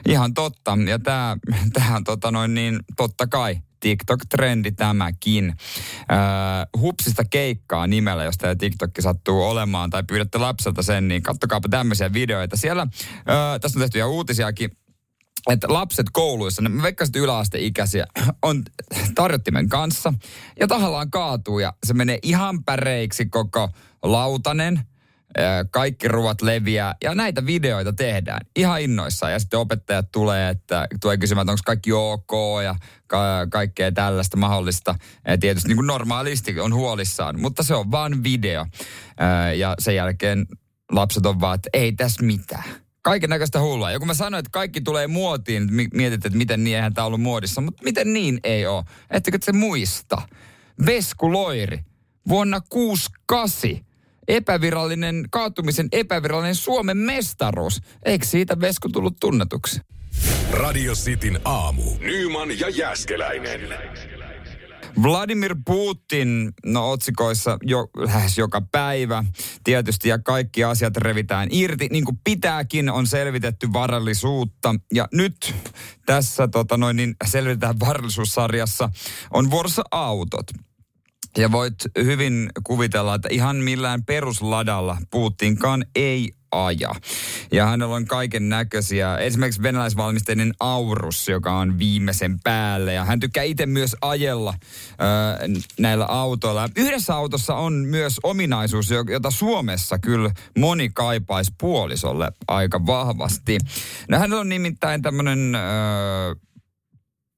Ihan 0.09 0.35
totta. 0.35 0.79
Ja 0.89 0.99
tämä 0.99 1.97
on 1.97 2.05
tota 2.05 2.31
noin 2.31 2.55
niin, 2.55 2.81
totta 2.97 3.27
kai 3.27 3.59
TikTok-trendi 3.81 4.73
tämäkin. 4.77 5.49
Äh, 5.49 6.81
hupsista 6.81 7.23
keikkaa 7.31 7.87
nimellä, 7.87 8.25
jos 8.25 8.39
tämä 8.39 8.55
TikTok 8.55 8.91
sattuu 9.01 9.43
olemaan, 9.43 9.91
tai 9.91 10.03
pyydätte 10.03 10.39
lapselta 10.39 10.83
sen, 10.83 11.09
niin 11.09 11.23
kattokaapa 11.23 11.69
tämmöisiä 11.69 12.13
videoita. 12.13 12.57
Siellä, 12.57 12.83
äh, 12.83 13.61
tässä 13.61 13.79
on 13.79 13.81
tehty 13.81 14.03
uutisiakin, 14.03 14.71
että 15.51 15.67
lapset 15.71 16.07
kouluissa, 16.13 16.63
ne 16.63 16.83
veikkasit 16.83 17.17
yläasteikäisiä, 17.17 18.07
on 18.43 18.63
tarjottimen 19.15 19.69
kanssa 19.69 20.15
ja 20.61 20.67
tahallaan 20.67 21.11
kaatuu 21.11 21.59
ja 21.59 21.73
se 21.87 21.95
menee 21.95 22.19
ihan 22.23 22.65
päreiksi 22.65 23.27
koko 23.27 23.69
lautanen. 24.03 24.81
Kaikki 25.71 26.09
ruvat 26.09 26.43
leviää 26.43 26.95
ja 27.05 27.15
näitä 27.15 27.47
videoita 27.47 27.93
tehdään 27.93 28.41
ihan 28.57 28.81
innoissaan. 28.81 29.33
Ja 29.33 29.39
sitten 29.39 29.59
opettajat 29.59 30.13
tulee, 30.13 30.51
että 30.51 30.89
tulee 31.01 31.17
kysymään, 31.17 31.45
että 31.45 31.53
onko 31.53 31.63
kaikki 31.67 31.93
ok 31.93 32.63
ja 32.65 32.75
ka- 33.07 33.47
kaikkea 33.51 33.93
tällaista 33.93 34.37
mahdollista. 34.37 34.95
Ja 35.27 35.39
tietysti 35.39 35.69
niin 35.69 35.77
kuin 35.77 35.87
normaalisti 35.87 36.61
on 36.61 36.75
huolissaan, 36.75 37.41
mutta 37.41 37.63
se 37.63 37.75
on 37.75 37.91
vaan 37.91 38.25
video. 38.25 38.67
Ja 39.57 39.75
sen 39.79 39.95
jälkeen 39.95 40.47
lapset 40.93 41.27
on 41.27 41.41
vaan, 41.41 41.55
että 41.55 41.71
ei 41.73 41.93
tässä 41.93 42.25
mitään 42.25 42.88
kaiken 43.09 43.31
näköistä 43.31 43.61
hullua. 43.61 43.91
Ja 43.91 43.99
kun 43.99 44.09
mä 44.09 44.15
sanoin, 44.15 44.39
että 44.39 44.51
kaikki 44.53 44.81
tulee 44.81 45.07
muotiin, 45.07 45.69
mietit, 45.95 46.27
että 46.27 46.39
miten 46.39 46.65
niin, 46.65 46.77
eihän 46.77 46.95
tämä 46.95 47.07
ollut 47.07 47.21
muodissa. 47.21 47.61
Mutta 47.61 47.85
miten 47.85 48.13
niin 48.13 48.41
ei 48.45 48.67
ole? 48.67 48.85
Ettekö 49.11 49.39
se 49.43 49.53
muista? 49.53 50.23
Vesku 50.87 51.33
Loiri, 51.33 51.79
vuonna 52.29 52.61
68 52.69 53.87
epävirallinen, 54.29 55.25
kaatumisen 55.31 55.89
epävirallinen 55.93 56.55
Suomen 56.55 56.97
mestaruus. 56.97 57.81
Eikö 58.05 58.27
siitä 58.27 58.61
Vesku 58.61 58.89
tullut 58.89 59.17
tunnetuksi? 59.21 59.81
Radio 60.51 60.95
Cityn 60.95 61.41
aamu. 61.45 61.83
Nyman 62.01 62.61
ja 62.61 62.69
Jäskeläinen. 62.69 63.61
Vladimir 65.03 65.57
Putin, 65.67 66.53
no 66.67 66.91
otsikoissa 66.91 67.59
jo, 67.63 67.89
lähes 67.97 68.39
joka 68.39 68.63
päivä 68.73 69.25
tietysti 69.65 70.09
ja 70.09 70.19
kaikki 70.19 70.65
asiat 70.65 70.97
revitään 70.97 71.49
irti, 71.53 71.89
niin 71.91 72.05
kuin 72.05 72.21
pitääkin 72.25 72.91
on 72.91 73.07
selvitetty 73.07 73.73
varallisuutta. 73.73 74.75
Ja 74.95 75.09
nyt 75.13 75.55
tässä 76.07 76.49
tota 76.49 76.77
noin, 76.77 76.97
niin 76.97 77.17
selvitetään 77.27 77.81
varallisuussarjassa 77.81 78.89
on 79.31 79.51
vuorossa 79.51 79.83
autot. 79.91 80.47
Ja 81.37 81.53
voit 81.53 81.75
hyvin 82.05 82.51
kuvitella, 82.65 83.15
että 83.15 83.29
ihan 83.33 83.57
millään 83.57 84.05
perusladalla 84.05 84.97
Putinkaan 85.11 85.85
ei 85.95 86.33
aja. 86.53 86.95
Ja 87.53 87.67
hänellä 87.67 87.95
on 87.95 88.07
kaiken 88.07 88.49
näköisiä, 88.49 89.17
esimerkiksi 89.17 89.63
venäläisvalmisteinen 89.63 90.55
Aurus, 90.61 91.29
joka 91.29 91.59
on 91.59 91.79
viimeisen 91.79 92.41
päälle. 92.45 92.93
Ja 92.93 93.05
hän 93.05 93.21
tykkää 93.21 93.43
itse 93.43 93.67
myös 93.67 93.97
ajella 94.01 94.55
ö, 94.61 94.95
näillä 95.79 96.05
autoilla. 96.05 96.69
Yhdessä 96.77 97.15
autossa 97.15 97.55
on 97.55 97.73
myös 97.73 98.21
ominaisuus, 98.23 98.91
jota 98.91 99.31
Suomessa 99.31 99.99
kyllä 99.99 100.31
moni 100.59 100.91
kaipaisi 100.95 101.55
puolisolle 101.59 102.33
aika 102.49 102.87
vahvasti. 102.87 103.59
No 104.09 104.19
hänellä 104.19 104.41
on 104.41 104.49
nimittäin 104.49 105.03
tämmöinen 105.03 105.57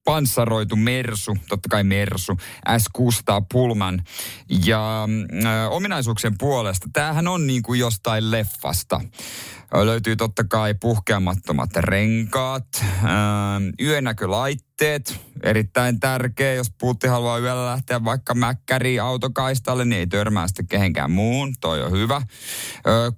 panssaroitu 0.03 0.75
Mersu, 0.75 1.37
totta 1.49 1.69
kai 1.69 1.83
Mersu, 1.83 2.37
S600 2.69 3.45
Pullman. 3.51 4.03
Ja 4.65 5.07
äh, 5.45 5.71
ominaisuuksien 5.71 6.37
puolesta, 6.37 6.87
tämähän 6.93 7.27
on 7.27 7.47
niin 7.47 7.63
kuin 7.63 7.79
jostain 7.79 8.31
leffasta. 8.31 9.01
Löytyy 9.73 10.15
totta 10.15 10.43
kai 10.43 10.73
puhkeamattomat 10.73 11.75
renkaat, 11.75 12.67
äh, 12.83 13.11
yönäkölaitteet, 13.81 15.21
erittäin 15.43 15.99
tärkeä. 15.99 16.53
Jos 16.53 16.71
puutti 16.79 17.07
haluaa 17.07 17.39
yöllä 17.39 17.65
lähteä 17.65 18.03
vaikka 18.03 18.33
mäkkäriin 18.33 19.01
autokaistalle, 19.01 19.85
niin 19.85 19.99
ei 19.99 20.07
törmää 20.07 20.47
sitten 20.47 20.67
kehenkään 20.67 21.11
muun. 21.11 21.53
Toi 21.61 21.83
on 21.83 21.91
hyvä. 21.91 22.21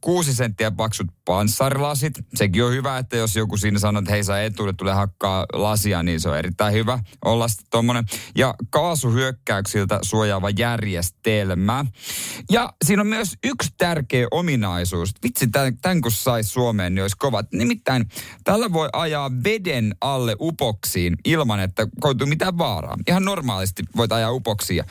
Kuusi 0.02 0.34
senttiä 0.34 0.72
paksut 0.72 1.08
panssarilasit. 1.26 2.14
Sekin 2.36 2.64
on 2.64 2.72
hyvä, 2.72 2.98
että 2.98 3.18
jos 3.18 3.36
joku 3.36 3.58
siinä 3.58 3.80
sanoo, 3.80 4.00
että 4.00 4.12
hei 4.12 4.24
sä 4.24 4.44
etuille 4.44 4.74
tulee 4.74 4.94
hakkaa 4.94 5.46
lasia, 5.54 6.04
niin 6.04 6.20
se 6.20 6.30
on 6.30 6.38
erittäin 6.38 6.74
hyvä 6.74 7.00
olla 7.26 7.48
sitten 7.48 7.68
tommonen. 7.70 8.06
Ja 8.36 8.54
kaasuhyökkäyksiltä 8.70 10.00
suojaava 10.02 10.50
järjestelmä. 10.50 11.86
Ja 12.52 12.74
siinä 12.86 13.02
on 13.02 13.08
myös 13.08 13.34
yksi 13.44 13.70
tärkeä 13.78 14.28
ominaisuus. 14.32 15.14
Vitsi, 15.24 15.48
tämän, 15.48 15.78
tämän 15.78 16.02
kun 16.02 16.12
saisi 16.44 16.54
Suomeen, 16.54 16.96
niin 16.96 17.02
olisi 17.02 17.18
kova. 17.18 17.44
Nimittäin 17.54 18.06
tällä 18.44 18.74
voi 18.74 18.90
ajaa 18.94 19.32
veden 19.44 19.96
alle 20.02 20.36
upoksiin 20.40 21.16
ilman, 21.26 21.60
että 21.60 21.88
koituu 22.00 22.28
mitään 22.28 22.58
vaaraa. 22.58 22.98
Ihan 23.08 23.26
normaalisti 23.26 23.84
voit 23.96 24.12
ajaa 24.12 24.32
upoksia. 24.32 24.84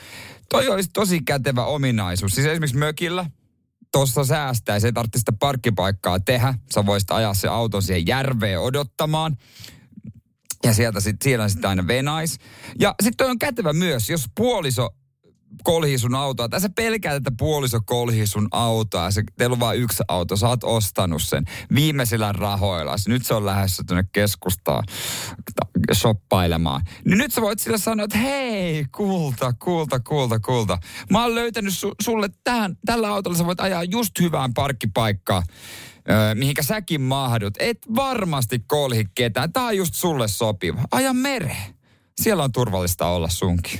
Toi 0.49 0.67
olisi 0.69 0.89
tosi 0.93 1.21
kätevä 1.21 1.65
ominaisuus. 1.65 2.31
Siis 2.31 2.47
esimerkiksi 2.47 2.77
mökillä, 2.77 3.25
tuossa 3.91 4.25
säästää, 4.25 4.79
se 4.79 4.87
ei 4.87 4.93
tarvitse 4.93 5.19
sitä 5.19 5.33
parkkipaikkaa 5.39 6.19
tehdä. 6.19 6.53
Sä 6.73 6.85
voisit 6.85 7.11
ajaa 7.11 7.33
se 7.33 7.47
auton 7.47 7.83
siihen 7.83 8.07
järveen 8.07 8.59
odottamaan. 8.59 9.37
Ja 10.63 10.73
sieltä 10.73 10.99
sit, 10.99 11.21
siellä 11.21 11.49
sitten 11.49 11.69
aina 11.69 11.87
venais. 11.87 12.37
Ja 12.79 12.95
sitten 13.03 13.27
on 13.27 13.39
kätevä 13.39 13.73
myös, 13.73 14.09
jos 14.09 14.25
puoliso 14.35 14.89
kolhi 15.63 15.97
sun 15.97 16.15
autoa. 16.15 16.49
Tässä 16.49 16.69
pelkää, 16.75 17.15
että 17.15 17.31
puoliso 17.37 17.79
kolhi 17.85 18.27
sun 18.27 18.47
autoa. 18.51 19.11
Se, 19.11 19.23
teillä 19.37 19.53
on 19.53 19.59
vain 19.59 19.79
yksi 19.79 20.03
auto. 20.07 20.35
Sä 20.35 20.47
oot 20.47 20.63
ostanut 20.63 21.21
sen 21.21 21.43
viimeisillä 21.75 22.31
rahoilla. 22.31 22.95
Nyt 23.07 23.25
se 23.25 23.33
on 23.33 23.45
lähdössä 23.45 23.83
tuonne 23.87 24.03
keskustaan 24.11 24.83
shoppailemaan. 25.93 26.81
Niin 27.05 27.17
nyt 27.17 27.33
sä 27.33 27.41
voit 27.41 27.59
sille 27.59 27.77
sanoa, 27.77 28.03
että 28.03 28.17
hei, 28.17 28.85
kulta, 28.95 29.53
kulta, 29.53 29.99
kulta, 29.99 30.39
kulta. 30.39 30.77
Mä 31.11 31.23
oon 31.23 31.35
löytänyt 31.35 31.73
su, 31.73 31.91
sulle 32.01 32.29
tähän, 32.43 32.77
tällä 32.85 33.09
autolla 33.13 33.37
sä 33.37 33.45
voit 33.45 33.59
ajaa 33.59 33.83
just 33.83 34.19
hyvään 34.19 34.53
parkkipaikkaan. 34.53 35.43
Mihinkä 36.33 36.63
säkin 36.63 37.01
mahdut. 37.01 37.53
Et 37.59 37.77
varmasti 37.95 38.59
kolhi 38.59 39.05
ketään. 39.15 39.53
Tää 39.53 39.63
on 39.63 39.77
just 39.77 39.93
sulle 39.95 40.27
sopiva. 40.27 40.81
Aja 40.91 41.13
mereen. 41.13 41.75
Siellä 42.21 42.43
on 42.43 42.51
turvallista 42.51 43.07
olla 43.07 43.29
sunkin. 43.29 43.79